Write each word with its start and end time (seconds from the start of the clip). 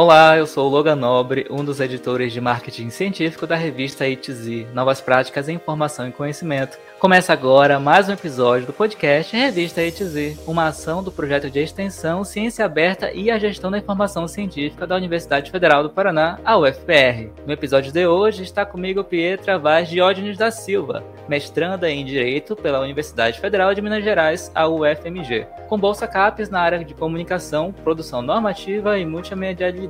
Olá, 0.00 0.38
eu 0.38 0.46
sou 0.46 0.68
o 0.68 0.70
Logan 0.70 0.94
Nobre, 0.94 1.44
um 1.50 1.64
dos 1.64 1.80
editores 1.80 2.32
de 2.32 2.40
marketing 2.40 2.88
científico 2.88 3.48
da 3.48 3.56
revista 3.56 4.06
ITZ, 4.06 4.72
Novas 4.72 5.00
Práticas 5.00 5.48
em 5.48 5.54
Informação 5.54 6.06
e 6.06 6.12
Conhecimento. 6.12 6.78
Começa 7.00 7.32
agora 7.32 7.80
mais 7.80 8.08
um 8.08 8.12
episódio 8.12 8.66
do 8.66 8.72
podcast 8.72 9.36
Revista 9.36 9.82
ITZ, 9.82 10.38
uma 10.46 10.68
ação 10.68 11.02
do 11.02 11.10
projeto 11.10 11.50
de 11.50 11.58
extensão 11.58 12.22
Ciência 12.22 12.64
Aberta 12.64 13.12
e 13.12 13.28
a 13.28 13.38
Gestão 13.38 13.72
da 13.72 13.78
Informação 13.78 14.28
Científica 14.28 14.86
da 14.86 14.94
Universidade 14.94 15.50
Federal 15.50 15.82
do 15.82 15.90
Paraná, 15.90 16.38
a 16.44 16.56
UFPR. 16.56 17.30
No 17.44 17.52
episódio 17.52 17.92
de 17.92 18.06
hoje 18.06 18.44
está 18.44 18.64
comigo 18.64 19.02
Pietra 19.02 19.58
Vaz 19.58 19.88
Diógenes 19.88 20.38
da 20.38 20.52
Silva, 20.52 21.02
mestranda 21.28 21.90
em 21.90 22.04
Direito 22.04 22.54
pela 22.54 22.80
Universidade 22.80 23.40
Federal 23.40 23.74
de 23.74 23.82
Minas 23.82 24.04
Gerais, 24.04 24.50
a 24.54 24.68
UFMG, 24.68 25.46
com 25.68 25.78
bolsa 25.78 26.06
CAPES 26.06 26.50
na 26.50 26.60
área 26.60 26.84
de 26.84 26.94
comunicação, 26.94 27.72
produção 27.72 28.22
normativa 28.22 28.96
e 28.96 29.04
multimedialidade. 29.04 29.87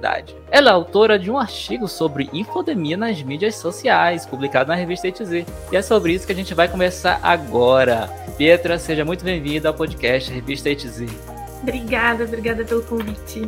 Ela 0.51 0.71
é 0.71 0.73
autora 0.73 1.19
de 1.19 1.31
um 1.31 1.39
artigo 1.39 1.89
sobre 1.89 2.29
infodemia 2.33 2.97
nas 2.97 3.23
mídias 3.23 3.57
sociais, 3.57 4.25
publicado 4.25 4.69
na 4.69 4.75
revista 4.75 5.09
ITZ, 5.09 5.45
e 5.73 5.77
é 5.77 5.83
sobre 5.83 6.13
isso 6.13 6.27
que 6.27 6.33
a 6.33 6.37
gente 6.37 6.55
vai 6.55 6.69
conversar 6.69 7.21
agora. 7.23 8.09
Pietra, 8.37 8.79
seja 8.79 9.05
muito 9.05 9.25
bem-vinda 9.25 9.69
ao 9.69 9.75
podcast 9.75 10.33
Revista 10.33 10.71
ETZ. 10.71 11.07
Obrigada, 11.63 12.25
obrigada 12.25 12.65
pelo 12.65 12.83
convite. 12.85 13.43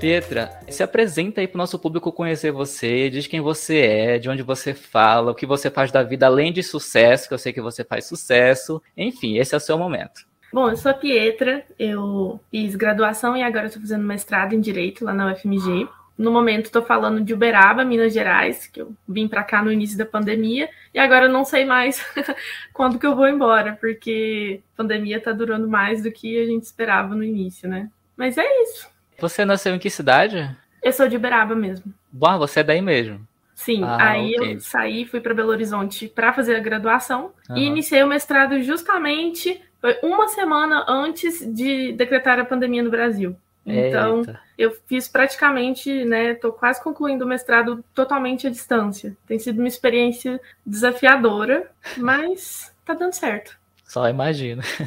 Pietra, 0.00 0.58
se 0.68 0.82
apresenta 0.82 1.40
aí 1.40 1.46
para 1.46 1.56
o 1.56 1.58
nosso 1.58 1.78
público 1.78 2.10
conhecer 2.10 2.50
você, 2.50 3.08
diz 3.08 3.28
quem 3.28 3.40
você 3.40 3.78
é, 3.82 4.18
de 4.18 4.28
onde 4.28 4.42
você 4.42 4.74
fala, 4.74 5.30
o 5.30 5.34
que 5.34 5.46
você 5.46 5.70
faz 5.70 5.92
da 5.92 6.02
vida 6.02 6.26
além 6.26 6.52
de 6.52 6.60
sucesso, 6.60 7.28
que 7.28 7.34
eu 7.34 7.38
sei 7.38 7.52
que 7.52 7.60
você 7.60 7.84
faz 7.84 8.06
sucesso. 8.06 8.82
Enfim, 8.96 9.38
esse 9.38 9.54
é 9.54 9.58
o 9.58 9.60
seu 9.60 9.78
momento. 9.78 10.31
Bom, 10.52 10.68
eu 10.68 10.76
sou 10.76 10.90
a 10.90 10.94
Pietra, 10.94 11.64
eu 11.78 12.38
fiz 12.50 12.76
graduação 12.76 13.34
e 13.34 13.42
agora 13.42 13.66
estou 13.66 13.80
fazendo 13.80 14.04
mestrado 14.04 14.52
em 14.52 14.60
Direito 14.60 15.02
lá 15.02 15.14
na 15.14 15.32
UFMG. 15.32 15.88
No 16.18 16.30
momento 16.30 16.66
estou 16.66 16.82
falando 16.82 17.22
de 17.22 17.32
Uberaba, 17.32 17.86
Minas 17.86 18.12
Gerais, 18.12 18.66
que 18.66 18.82
eu 18.82 18.94
vim 19.08 19.26
para 19.26 19.42
cá 19.42 19.62
no 19.62 19.72
início 19.72 19.96
da 19.96 20.04
pandemia, 20.04 20.68
e 20.92 20.98
agora 20.98 21.24
eu 21.24 21.32
não 21.32 21.42
sei 21.42 21.64
mais 21.64 22.04
quando 22.72 22.98
que 22.98 23.06
eu 23.06 23.16
vou 23.16 23.26
embora, 23.26 23.78
porque 23.80 24.60
a 24.74 24.76
pandemia 24.76 25.16
está 25.16 25.32
durando 25.32 25.66
mais 25.66 26.02
do 26.02 26.12
que 26.12 26.38
a 26.38 26.44
gente 26.44 26.64
esperava 26.64 27.14
no 27.14 27.24
início, 27.24 27.66
né? 27.66 27.88
Mas 28.14 28.36
é 28.36 28.62
isso. 28.62 28.86
Você 29.18 29.46
nasceu 29.46 29.74
em 29.74 29.78
que 29.78 29.88
cidade? 29.88 30.54
Eu 30.82 30.92
sou 30.92 31.08
de 31.08 31.16
Uberaba 31.16 31.54
mesmo. 31.54 31.92
Bom, 32.12 32.38
você 32.38 32.60
é 32.60 32.64
daí 32.64 32.82
mesmo. 32.82 33.26
Sim, 33.54 33.84
ah, 33.84 34.10
aí 34.10 34.34
okay. 34.36 34.54
eu 34.54 34.60
saí, 34.60 35.06
fui 35.06 35.20
para 35.20 35.34
Belo 35.34 35.50
Horizonte 35.50 36.08
para 36.08 36.32
fazer 36.32 36.56
a 36.56 36.60
graduação 36.60 37.32
e 37.54 37.62
iniciei 37.62 38.02
o 38.02 38.08
mestrado 38.08 38.60
justamente 38.60 39.60
uma 40.02 40.28
semana 40.28 40.84
antes 40.88 41.40
de 41.54 41.92
decretar 41.92 42.38
a 42.38 42.44
pandemia 42.44 42.82
no 42.82 42.90
Brasil. 42.90 43.36
Então, 43.64 44.20
Eita. 44.20 44.40
eu 44.58 44.76
fiz 44.86 45.08
praticamente, 45.08 46.04
né, 46.04 46.34
tô 46.34 46.52
quase 46.52 46.82
concluindo 46.82 47.24
o 47.24 47.28
mestrado 47.28 47.84
totalmente 47.94 48.46
à 48.46 48.50
distância. 48.50 49.16
Tem 49.26 49.38
sido 49.38 49.58
uma 49.58 49.68
experiência 49.68 50.40
desafiadora, 50.66 51.70
mas 51.96 52.74
tá 52.84 52.94
dando 52.94 53.12
certo. 53.12 53.56
Só 53.84 54.08
imagino. 54.08 54.62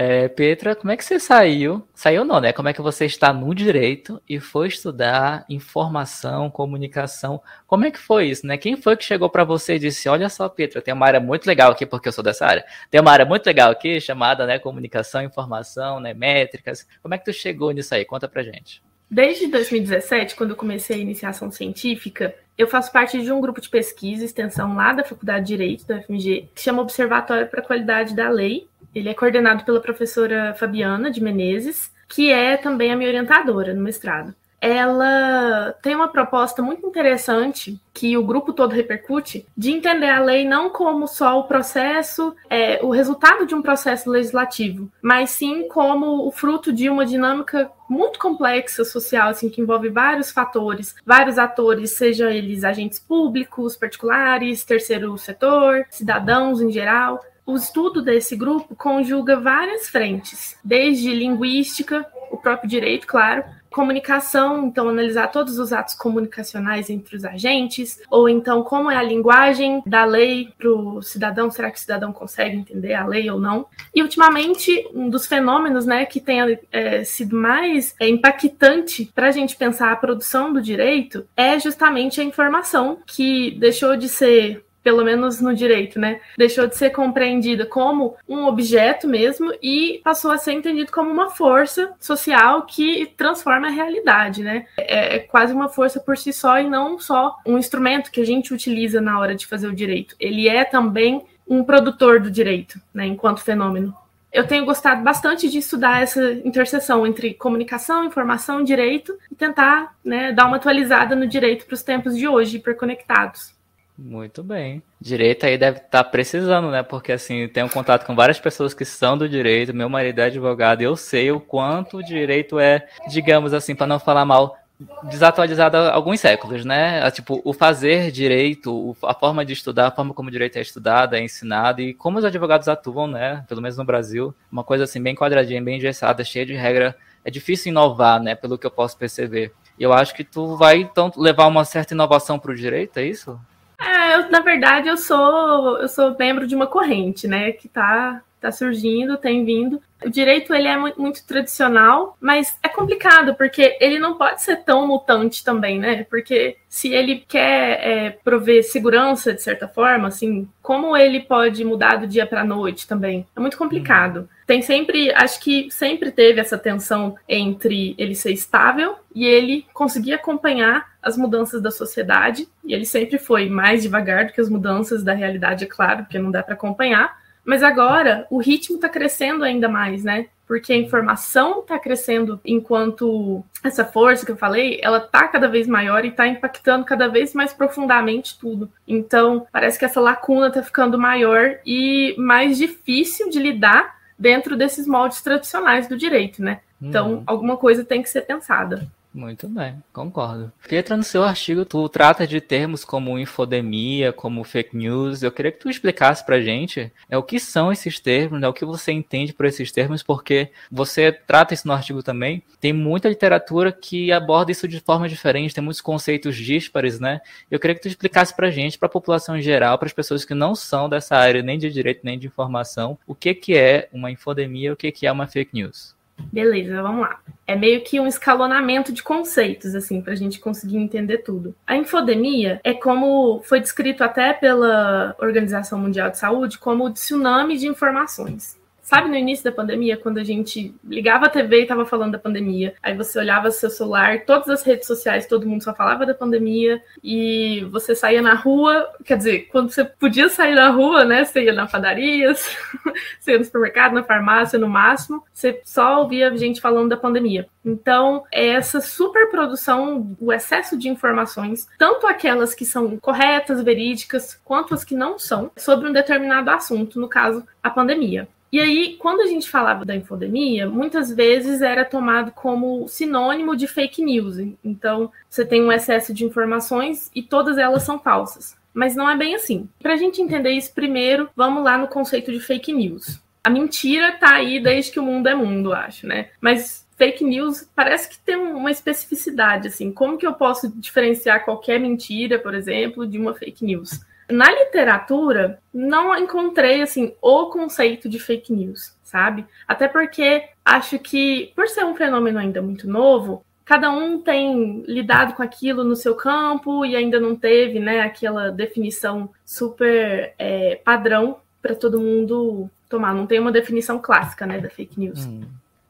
É, 0.00 0.28
Petra, 0.28 0.76
como 0.76 0.92
é 0.92 0.96
que 0.96 1.04
você 1.04 1.18
saiu? 1.18 1.82
Saiu 1.92 2.24
não, 2.24 2.40
né? 2.40 2.52
Como 2.52 2.68
é 2.68 2.72
que 2.72 2.80
você 2.80 3.04
está 3.04 3.32
no 3.32 3.52
direito 3.52 4.22
e 4.28 4.38
foi 4.38 4.68
estudar 4.68 5.44
informação, 5.48 6.48
comunicação? 6.48 7.42
Como 7.66 7.84
é 7.84 7.90
que 7.90 7.98
foi 7.98 8.26
isso, 8.26 8.46
né? 8.46 8.56
Quem 8.56 8.76
foi 8.76 8.96
que 8.96 9.04
chegou 9.04 9.28
para 9.28 9.42
você 9.42 9.74
e 9.74 9.78
disse: 9.80 10.08
"Olha 10.08 10.28
só, 10.28 10.48
Petra, 10.48 10.80
tem 10.80 10.94
uma 10.94 11.04
área 11.04 11.18
muito 11.18 11.48
legal 11.48 11.72
aqui 11.72 11.84
porque 11.84 12.06
eu 12.06 12.12
sou 12.12 12.22
dessa 12.22 12.46
área. 12.46 12.64
Tem 12.88 13.00
uma 13.00 13.10
área 13.10 13.26
muito 13.26 13.44
legal 13.44 13.72
aqui 13.72 14.00
chamada, 14.00 14.46
né, 14.46 14.60
comunicação, 14.60 15.20
informação, 15.20 15.98
né, 15.98 16.14
métricas. 16.14 16.86
Como 17.02 17.12
é 17.12 17.18
que 17.18 17.24
tu 17.24 17.32
chegou 17.32 17.72
nisso 17.72 17.92
aí? 17.92 18.04
Conta 18.04 18.28
pra 18.28 18.44
gente." 18.44 18.80
Desde 19.10 19.48
2017, 19.48 20.36
quando 20.36 20.50
eu 20.50 20.56
comecei 20.56 20.94
a 20.94 21.00
iniciação 21.00 21.50
científica, 21.50 22.36
eu 22.56 22.68
faço 22.68 22.92
parte 22.92 23.20
de 23.20 23.32
um 23.32 23.40
grupo 23.40 23.60
de 23.60 23.68
pesquisa 23.68 24.22
e 24.22 24.26
extensão 24.26 24.76
lá 24.76 24.92
da 24.92 25.02
Faculdade 25.02 25.46
de 25.46 25.56
Direito 25.56 25.86
da 25.86 26.00
FMG, 26.02 26.50
que 26.54 26.60
chama 26.60 26.82
Observatório 26.82 27.48
para 27.48 27.60
a 27.60 27.64
Qualidade 27.64 28.14
da 28.14 28.28
Lei. 28.28 28.68
Ele 28.98 29.08
é 29.08 29.14
coordenado 29.14 29.64
pela 29.64 29.80
professora 29.80 30.54
Fabiana 30.54 31.10
de 31.10 31.22
Menezes, 31.22 31.90
que 32.08 32.32
é 32.32 32.56
também 32.56 32.92
a 32.92 32.96
minha 32.96 33.08
orientadora 33.08 33.74
no 33.74 33.82
mestrado 33.82 34.34
ela 34.60 35.72
tem 35.82 35.94
uma 35.94 36.08
proposta 36.08 36.62
muito 36.62 36.86
interessante 36.86 37.80
que 37.94 38.16
o 38.16 38.24
grupo 38.24 38.52
todo 38.52 38.74
repercute 38.74 39.46
de 39.56 39.70
entender 39.70 40.10
a 40.10 40.22
lei 40.22 40.46
não 40.46 40.70
como 40.70 41.06
só 41.06 41.38
o 41.38 41.44
processo, 41.44 42.34
é, 42.50 42.80
o 42.82 42.90
resultado 42.90 43.46
de 43.46 43.54
um 43.54 43.62
processo 43.62 44.10
legislativo, 44.10 44.90
mas 45.00 45.30
sim 45.30 45.68
como 45.68 46.26
o 46.26 46.30
fruto 46.30 46.72
de 46.72 46.88
uma 46.90 47.06
dinâmica 47.06 47.70
muito 47.88 48.18
complexa 48.18 48.84
social, 48.84 49.30
assim, 49.30 49.48
que 49.48 49.60
envolve 49.60 49.88
vários 49.88 50.30
fatores, 50.30 50.94
vários 51.06 51.38
atores, 51.38 51.92
sejam 51.92 52.28
eles 52.28 52.64
agentes 52.64 52.98
públicos, 52.98 53.76
particulares, 53.76 54.64
terceiro 54.64 55.16
setor, 55.16 55.86
cidadãos 55.88 56.60
em 56.60 56.70
geral. 56.70 57.20
O 57.48 57.56
estudo 57.56 58.02
desse 58.02 58.36
grupo 58.36 58.76
conjuga 58.76 59.40
várias 59.40 59.88
frentes, 59.88 60.54
desde 60.62 61.14
linguística, 61.14 62.04
o 62.30 62.36
próprio 62.36 62.68
direito, 62.68 63.06
claro, 63.06 63.42
comunicação, 63.70 64.66
então 64.66 64.86
analisar 64.86 65.28
todos 65.28 65.58
os 65.58 65.72
atos 65.72 65.94
comunicacionais 65.94 66.90
entre 66.90 67.16
os 67.16 67.24
agentes, 67.24 68.02
ou 68.10 68.28
então 68.28 68.62
como 68.62 68.90
é 68.90 68.96
a 68.96 69.02
linguagem 69.02 69.82
da 69.86 70.04
lei 70.04 70.52
para 70.58 70.70
o 70.70 71.00
cidadão, 71.00 71.50
será 71.50 71.70
que 71.70 71.78
o 71.78 71.80
cidadão 71.80 72.12
consegue 72.12 72.54
entender 72.54 72.92
a 72.92 73.06
lei 73.06 73.30
ou 73.30 73.40
não? 73.40 73.64
E 73.94 74.02
ultimamente 74.02 74.86
um 74.92 75.08
dos 75.08 75.26
fenômenos, 75.26 75.86
né, 75.86 76.04
que 76.04 76.20
tem 76.20 76.58
é, 76.70 77.02
sido 77.02 77.34
mais 77.34 77.94
é, 77.98 78.06
impactante 78.10 79.10
para 79.14 79.28
a 79.28 79.32
gente 79.32 79.56
pensar 79.56 79.90
a 79.90 79.96
produção 79.96 80.52
do 80.52 80.60
direito 80.60 81.26
é 81.34 81.58
justamente 81.58 82.20
a 82.20 82.24
informação 82.24 82.98
que 83.06 83.52
deixou 83.52 83.96
de 83.96 84.10
ser 84.10 84.67
pelo 84.88 85.04
menos 85.04 85.38
no 85.38 85.54
direito, 85.54 86.00
né? 86.00 86.18
Deixou 86.38 86.66
de 86.66 86.74
ser 86.74 86.88
compreendida 86.88 87.66
como 87.66 88.16
um 88.26 88.46
objeto 88.46 89.06
mesmo 89.06 89.52
e 89.62 90.00
passou 90.02 90.30
a 90.30 90.38
ser 90.38 90.52
entendido 90.52 90.90
como 90.90 91.10
uma 91.10 91.28
força 91.28 91.92
social 92.00 92.64
que 92.64 93.12
transforma 93.14 93.66
a 93.66 93.70
realidade, 93.70 94.42
né? 94.42 94.64
É, 94.78 95.16
é 95.16 95.18
quase 95.18 95.52
uma 95.52 95.68
força 95.68 96.00
por 96.00 96.16
si 96.16 96.32
só 96.32 96.58
e 96.58 96.70
não 96.70 96.98
só 96.98 97.36
um 97.44 97.58
instrumento 97.58 98.10
que 98.10 98.22
a 98.22 98.24
gente 98.24 98.54
utiliza 98.54 98.98
na 98.98 99.20
hora 99.20 99.34
de 99.34 99.46
fazer 99.46 99.68
o 99.68 99.74
direito. 99.74 100.16
Ele 100.18 100.48
é 100.48 100.64
também 100.64 101.22
um 101.46 101.62
produtor 101.62 102.18
do 102.18 102.30
direito, 102.30 102.80
né? 102.94 103.04
Enquanto 103.04 103.42
fenômeno. 103.42 103.94
Eu 104.32 104.46
tenho 104.46 104.64
gostado 104.64 105.02
bastante 105.02 105.50
de 105.50 105.58
estudar 105.58 106.00
essa 106.00 106.32
interseção 106.32 107.06
entre 107.06 107.34
comunicação, 107.34 108.06
informação, 108.06 108.64
direito 108.64 109.18
e 109.30 109.34
tentar 109.34 109.94
né, 110.02 110.32
dar 110.32 110.46
uma 110.46 110.56
atualizada 110.56 111.14
no 111.14 111.26
direito 111.26 111.66
para 111.66 111.74
os 111.74 111.82
tempos 111.82 112.16
de 112.16 112.26
hoje, 112.26 112.56
hiperconectados. 112.56 113.57
Muito 113.98 114.44
bem. 114.44 114.80
Direito 115.00 115.44
aí 115.44 115.58
deve 115.58 115.78
estar 115.78 116.04
tá 116.04 116.08
precisando, 116.08 116.70
né? 116.70 116.84
Porque 116.84 117.10
assim, 117.10 117.48
tenho 117.48 117.68
contato 117.68 118.06
com 118.06 118.14
várias 118.14 118.38
pessoas 118.38 118.72
que 118.72 118.84
são 118.84 119.18
do 119.18 119.28
direito, 119.28 119.74
meu 119.74 119.88
marido 119.88 120.20
é 120.20 120.26
advogado, 120.26 120.82
eu 120.82 120.94
sei 120.94 121.32
o 121.32 121.40
quanto 121.40 121.96
o 121.96 122.02
direito 122.02 122.60
é, 122.60 122.86
digamos 123.08 123.52
assim, 123.52 123.74
para 123.74 123.88
não 123.88 123.98
falar 123.98 124.24
mal, 124.24 124.56
desatualizado 125.02 125.76
há 125.76 125.92
alguns 125.92 126.20
séculos, 126.20 126.64
né? 126.64 127.04
É, 127.04 127.10
tipo, 127.10 127.42
o 127.44 127.52
fazer 127.52 128.12
direito, 128.12 128.96
a 129.02 129.14
forma 129.14 129.44
de 129.44 129.52
estudar, 129.52 129.88
a 129.88 129.90
forma 129.90 130.14
como 130.14 130.28
o 130.28 130.32
direito 130.32 130.56
é 130.56 130.60
estudado, 130.60 131.16
é 131.16 131.20
ensinado, 131.20 131.80
e 131.80 131.92
como 131.92 132.18
os 132.18 132.24
advogados 132.24 132.68
atuam, 132.68 133.08
né? 133.08 133.44
Pelo 133.48 133.60
menos 133.60 133.76
no 133.76 133.84
Brasil, 133.84 134.32
uma 134.50 134.62
coisa 134.62 134.84
assim, 134.84 135.02
bem 135.02 135.16
quadradinha, 135.16 135.60
bem 135.60 135.78
engessada, 135.78 136.22
cheia 136.22 136.46
de 136.46 136.54
regra. 136.54 136.96
É 137.24 137.30
difícil 137.30 137.70
inovar, 137.70 138.22
né? 138.22 138.36
Pelo 138.36 138.56
que 138.56 138.66
eu 138.66 138.70
posso 138.70 138.96
perceber. 138.96 139.52
E 139.76 139.82
eu 139.82 139.92
acho 139.92 140.14
que 140.14 140.22
tu 140.22 140.56
vai, 140.56 140.76
então, 140.78 141.12
levar 141.16 141.46
uma 141.48 141.64
certa 141.64 141.94
inovação 141.94 142.38
para 142.38 142.52
o 142.52 142.56
direito, 142.56 142.98
é 142.98 143.04
isso? 143.04 143.38
É, 143.80 144.14
eu, 144.16 144.30
na 144.30 144.40
verdade, 144.40 144.88
eu 144.88 144.96
sou 144.96 145.78
eu 145.80 145.88
sou 145.88 146.16
membro 146.18 146.46
de 146.46 146.54
uma 146.54 146.66
corrente, 146.66 147.28
né, 147.28 147.52
que 147.52 147.68
tá 147.68 148.22
tá 148.40 148.52
surgindo, 148.52 149.16
tem 149.16 149.44
vindo. 149.44 149.80
O 150.04 150.08
direito 150.08 150.54
ele 150.54 150.68
é 150.68 150.76
muito, 150.76 151.26
tradicional, 151.26 152.16
mas 152.20 152.56
é 152.62 152.68
complicado 152.68 153.34
porque 153.34 153.76
ele 153.80 153.98
não 153.98 154.16
pode 154.16 154.42
ser 154.42 154.58
tão 154.58 154.86
mutante 154.86 155.44
também, 155.44 155.78
né? 155.80 156.04
Porque 156.08 156.56
se 156.68 156.92
ele 156.92 157.24
quer 157.26 157.80
é, 157.82 158.10
prover 158.10 158.62
segurança 158.62 159.34
de 159.34 159.42
certa 159.42 159.66
forma, 159.66 160.06
assim, 160.06 160.48
como 160.62 160.96
ele 160.96 161.20
pode 161.20 161.64
mudar 161.64 161.96
do 161.96 162.06
dia 162.06 162.26
para 162.26 162.42
a 162.42 162.44
noite 162.44 162.86
também? 162.86 163.26
É 163.34 163.40
muito 163.40 163.58
complicado. 163.58 164.28
Tem 164.46 164.62
sempre, 164.62 165.12
acho 165.12 165.40
que 165.40 165.68
sempre 165.70 166.12
teve 166.12 166.40
essa 166.40 166.56
tensão 166.56 167.16
entre 167.28 167.94
ele 167.98 168.14
ser 168.14 168.32
estável 168.32 168.94
e 169.14 169.26
ele 169.26 169.66
conseguir 169.74 170.12
acompanhar 170.12 170.86
as 171.02 171.18
mudanças 171.18 171.60
da 171.60 171.70
sociedade. 171.70 172.48
E 172.64 172.72
ele 172.72 172.86
sempre 172.86 173.18
foi 173.18 173.48
mais 173.48 173.82
devagar 173.82 174.26
do 174.26 174.32
que 174.32 174.40
as 174.40 174.48
mudanças 174.48 175.02
da 175.02 175.12
realidade, 175.12 175.64
é 175.64 175.66
claro, 175.66 176.04
porque 176.04 176.18
não 176.18 176.30
dá 176.30 176.42
para 176.42 176.54
acompanhar 176.54 177.18
mas 177.48 177.62
agora 177.62 178.26
o 178.28 178.36
ritmo 178.36 178.76
está 178.76 178.90
crescendo 178.90 179.42
ainda 179.42 179.70
mais, 179.70 180.04
né? 180.04 180.26
Porque 180.46 180.70
a 180.70 180.76
informação 180.76 181.60
está 181.60 181.78
crescendo 181.78 182.38
enquanto 182.44 183.42
essa 183.64 183.86
força 183.86 184.26
que 184.26 184.32
eu 184.32 184.36
falei, 184.36 184.78
ela 184.82 184.98
está 184.98 185.26
cada 185.26 185.48
vez 185.48 185.66
maior 185.66 186.04
e 186.04 186.08
está 186.08 186.28
impactando 186.28 186.84
cada 186.84 187.08
vez 187.08 187.32
mais 187.32 187.54
profundamente 187.54 188.38
tudo. 188.38 188.70
Então, 188.86 189.46
parece 189.50 189.78
que 189.78 189.86
essa 189.86 189.98
lacuna 189.98 190.48
está 190.48 190.62
ficando 190.62 190.98
maior 190.98 191.56
e 191.64 192.14
mais 192.18 192.58
difícil 192.58 193.30
de 193.30 193.38
lidar 193.38 193.96
dentro 194.18 194.54
desses 194.54 194.86
moldes 194.86 195.22
tradicionais 195.22 195.88
do 195.88 195.96
direito, 195.96 196.42
né? 196.42 196.60
Então, 196.82 197.12
uhum. 197.12 197.22
alguma 197.26 197.56
coisa 197.56 197.82
tem 197.82 198.02
que 198.02 198.10
ser 198.10 198.26
pensada. 198.26 198.86
Muito 199.18 199.48
bem, 199.48 199.82
concordo. 199.92 200.52
Pietra, 200.68 200.96
no 200.96 201.02
seu 201.02 201.24
artigo, 201.24 201.64
tu 201.64 201.88
trata 201.88 202.24
de 202.24 202.40
termos 202.40 202.84
como 202.84 203.18
infodemia, 203.18 204.12
como 204.12 204.44
fake 204.44 204.76
news. 204.76 205.24
Eu 205.24 205.32
queria 205.32 205.50
que 205.50 205.58
tu 205.58 205.68
explicasse 205.68 206.24
pra 206.24 206.40
gente 206.40 206.92
é, 207.10 207.18
o 207.18 207.22
que 207.24 207.40
são 207.40 207.72
esses 207.72 207.98
termos, 207.98 208.40
né, 208.40 208.46
o 208.46 208.52
que 208.52 208.64
você 208.64 208.92
entende 208.92 209.32
por 209.32 209.44
esses 209.44 209.72
termos, 209.72 210.04
porque 210.04 210.52
você 210.70 211.10
trata 211.10 211.52
isso 211.52 211.66
no 211.66 211.74
artigo 211.74 212.00
também. 212.00 212.44
Tem 212.60 212.72
muita 212.72 213.08
literatura 213.08 213.72
que 213.72 214.12
aborda 214.12 214.52
isso 214.52 214.68
de 214.68 214.78
forma 214.78 215.08
diferente, 215.08 215.52
tem 215.52 215.64
muitos 215.64 215.80
conceitos 215.80 216.36
díspares, 216.36 217.00
né? 217.00 217.20
Eu 217.50 217.58
queria 217.58 217.74
que 217.74 217.82
tu 217.82 217.88
explicasse 217.88 218.32
pra 218.36 218.52
gente, 218.52 218.78
pra 218.78 218.88
população 218.88 219.36
em 219.36 219.42
geral, 219.42 219.76
para 219.78 219.86
as 219.86 219.92
pessoas 219.92 220.24
que 220.24 220.32
não 220.32 220.54
são 220.54 220.88
dessa 220.88 221.16
área 221.16 221.42
nem 221.42 221.58
de 221.58 221.72
direito 221.72 222.02
nem 222.04 222.16
de 222.16 222.28
informação, 222.28 222.96
o 223.04 223.16
que, 223.16 223.34
que 223.34 223.56
é 223.56 223.88
uma 223.92 224.12
infodemia, 224.12 224.72
o 224.72 224.76
que, 224.76 224.92
que 224.92 225.08
é 225.08 225.10
uma 225.10 225.26
fake 225.26 225.50
news. 225.54 225.97
Beleza, 226.32 226.82
vamos 226.82 227.02
lá. 227.02 227.20
É 227.46 227.56
meio 227.56 227.82
que 227.82 227.98
um 227.98 228.06
escalonamento 228.06 228.92
de 228.92 229.02
conceitos, 229.02 229.74
assim, 229.74 230.02
para 230.02 230.12
a 230.12 230.16
gente 230.16 230.38
conseguir 230.38 230.76
entender 230.76 231.18
tudo. 231.18 231.54
A 231.66 231.76
infodemia 231.76 232.60
é 232.62 232.74
como 232.74 233.40
foi 233.44 233.60
descrito 233.60 234.04
até 234.04 234.34
pela 234.34 235.16
Organização 235.18 235.78
Mundial 235.78 236.10
de 236.10 236.18
Saúde 236.18 236.58
como 236.58 236.84
o 236.84 236.90
tsunami 236.90 237.56
de 237.56 237.66
informações. 237.66 238.57
Sabe 238.88 239.06
no 239.06 239.16
início 239.16 239.44
da 239.44 239.52
pandemia, 239.52 239.98
quando 239.98 240.16
a 240.16 240.24
gente 240.24 240.74
ligava 240.82 241.26
a 241.26 241.28
TV 241.28 241.58
e 241.58 241.62
estava 241.64 241.84
falando 241.84 242.12
da 242.12 242.18
pandemia, 242.18 242.74
aí 242.82 242.96
você 242.96 243.18
olhava 243.18 243.50
seu 243.50 243.68
celular, 243.68 244.24
todas 244.24 244.48
as 244.48 244.62
redes 244.62 244.86
sociais, 244.86 245.26
todo 245.26 245.46
mundo 245.46 245.62
só 245.62 245.74
falava 245.74 246.06
da 246.06 246.14
pandemia, 246.14 246.82
e 247.04 247.66
você 247.70 247.94
saía 247.94 248.22
na 248.22 248.32
rua, 248.32 248.88
quer 249.04 249.18
dizer, 249.18 249.40
quando 249.52 249.68
você 249.70 249.84
podia 249.84 250.30
sair 250.30 250.54
na 250.54 250.70
rua, 250.70 251.04
né? 251.04 251.22
Você 251.22 251.44
ia 251.44 251.52
na 251.52 251.66
padaria, 251.66 252.32
você 253.20 253.32
ia 253.32 253.38
no 253.38 253.44
supermercado, 253.44 253.92
na 253.92 254.02
farmácia, 254.02 254.58
no 254.58 254.70
máximo, 254.70 255.22
você 255.34 255.60
só 255.66 256.00
ouvia 256.00 256.34
gente 256.34 256.58
falando 256.58 256.88
da 256.88 256.96
pandemia. 256.96 257.46
Então, 257.62 258.24
é 258.32 258.46
essa 258.46 258.80
superprodução, 258.80 260.16
o 260.18 260.32
excesso 260.32 260.78
de 260.78 260.88
informações, 260.88 261.68
tanto 261.78 262.06
aquelas 262.06 262.54
que 262.54 262.64
são 262.64 262.96
corretas, 262.96 263.62
verídicas, 263.62 264.40
quanto 264.42 264.72
as 264.72 264.82
que 264.82 264.94
não 264.94 265.18
são, 265.18 265.50
sobre 265.58 265.90
um 265.90 265.92
determinado 265.92 266.48
assunto, 266.48 266.98
no 266.98 267.06
caso, 267.06 267.46
a 267.62 267.68
pandemia. 267.68 268.26
E 268.50 268.58
aí, 268.58 268.96
quando 268.98 269.20
a 269.20 269.26
gente 269.26 269.48
falava 269.48 269.84
da 269.84 269.94
infodemia, 269.94 270.66
muitas 270.66 271.12
vezes 271.12 271.60
era 271.60 271.84
tomado 271.84 272.32
como 272.32 272.88
sinônimo 272.88 273.54
de 273.54 273.66
fake 273.66 274.02
news. 274.02 274.38
Então, 274.64 275.12
você 275.28 275.44
tem 275.44 275.62
um 275.62 275.70
excesso 275.70 276.14
de 276.14 276.24
informações 276.24 277.10
e 277.14 277.22
todas 277.22 277.58
elas 277.58 277.82
são 277.82 277.98
falsas. 277.98 278.56
Mas 278.72 278.96
não 278.96 279.08
é 279.08 279.16
bem 279.16 279.34
assim. 279.34 279.68
Para 279.82 279.94
a 279.94 279.96
gente 279.96 280.22
entender 280.22 280.50
isso, 280.50 280.72
primeiro, 280.72 281.28
vamos 281.36 281.62
lá 281.62 281.76
no 281.76 281.88
conceito 281.88 282.32
de 282.32 282.40
fake 282.40 282.72
news. 282.72 283.20
A 283.44 283.50
mentira 283.50 284.12
tá 284.12 284.34
aí 284.34 284.60
desde 284.60 284.92
que 284.92 285.00
o 285.00 285.02
mundo 285.02 285.28
é 285.28 285.34
mundo, 285.34 285.72
acho, 285.72 286.06
né? 286.06 286.28
Mas 286.40 286.86
fake 286.96 287.24
news 287.24 287.68
parece 287.74 288.08
que 288.08 288.18
tem 288.18 288.36
uma 288.36 288.70
especificidade, 288.70 289.68
assim. 289.68 289.92
Como 289.92 290.16
que 290.18 290.26
eu 290.26 290.34
posso 290.34 290.68
diferenciar 290.76 291.44
qualquer 291.44 291.78
mentira, 291.78 292.38
por 292.38 292.54
exemplo, 292.54 293.06
de 293.06 293.18
uma 293.18 293.34
fake 293.34 293.64
news? 293.64 294.00
Na 294.30 294.50
literatura, 294.50 295.58
não 295.72 296.14
encontrei 296.16 296.82
assim 296.82 297.14
o 297.22 297.46
conceito 297.46 298.08
de 298.08 298.18
fake 298.18 298.52
news, 298.52 298.94
sabe? 299.02 299.46
Até 299.66 299.88
porque 299.88 300.50
acho 300.64 300.98
que, 300.98 301.50
por 301.56 301.66
ser 301.66 301.84
um 301.84 301.94
fenômeno 301.94 302.38
ainda 302.38 302.60
muito 302.60 302.86
novo, 302.86 303.42
cada 303.64 303.90
um 303.90 304.20
tem 304.20 304.82
lidado 304.86 305.34
com 305.34 305.42
aquilo 305.42 305.82
no 305.82 305.96
seu 305.96 306.14
campo 306.14 306.84
e 306.84 306.94
ainda 306.94 307.18
não 307.18 307.36
teve, 307.36 307.78
né, 307.78 308.00
aquela 308.00 308.50
definição 308.50 309.30
super 309.44 310.34
é, 310.38 310.76
padrão 310.76 311.38
para 311.60 311.74
todo 311.74 312.00
mundo 312.00 312.70
tomar. 312.88 313.14
Não 313.14 313.26
tem 313.26 313.40
uma 313.40 313.52
definição 313.52 313.98
clássica, 313.98 314.46
né, 314.46 314.58
da 314.58 314.68
fake 314.68 314.98
news. 315.00 315.26
Hum. 315.26 315.42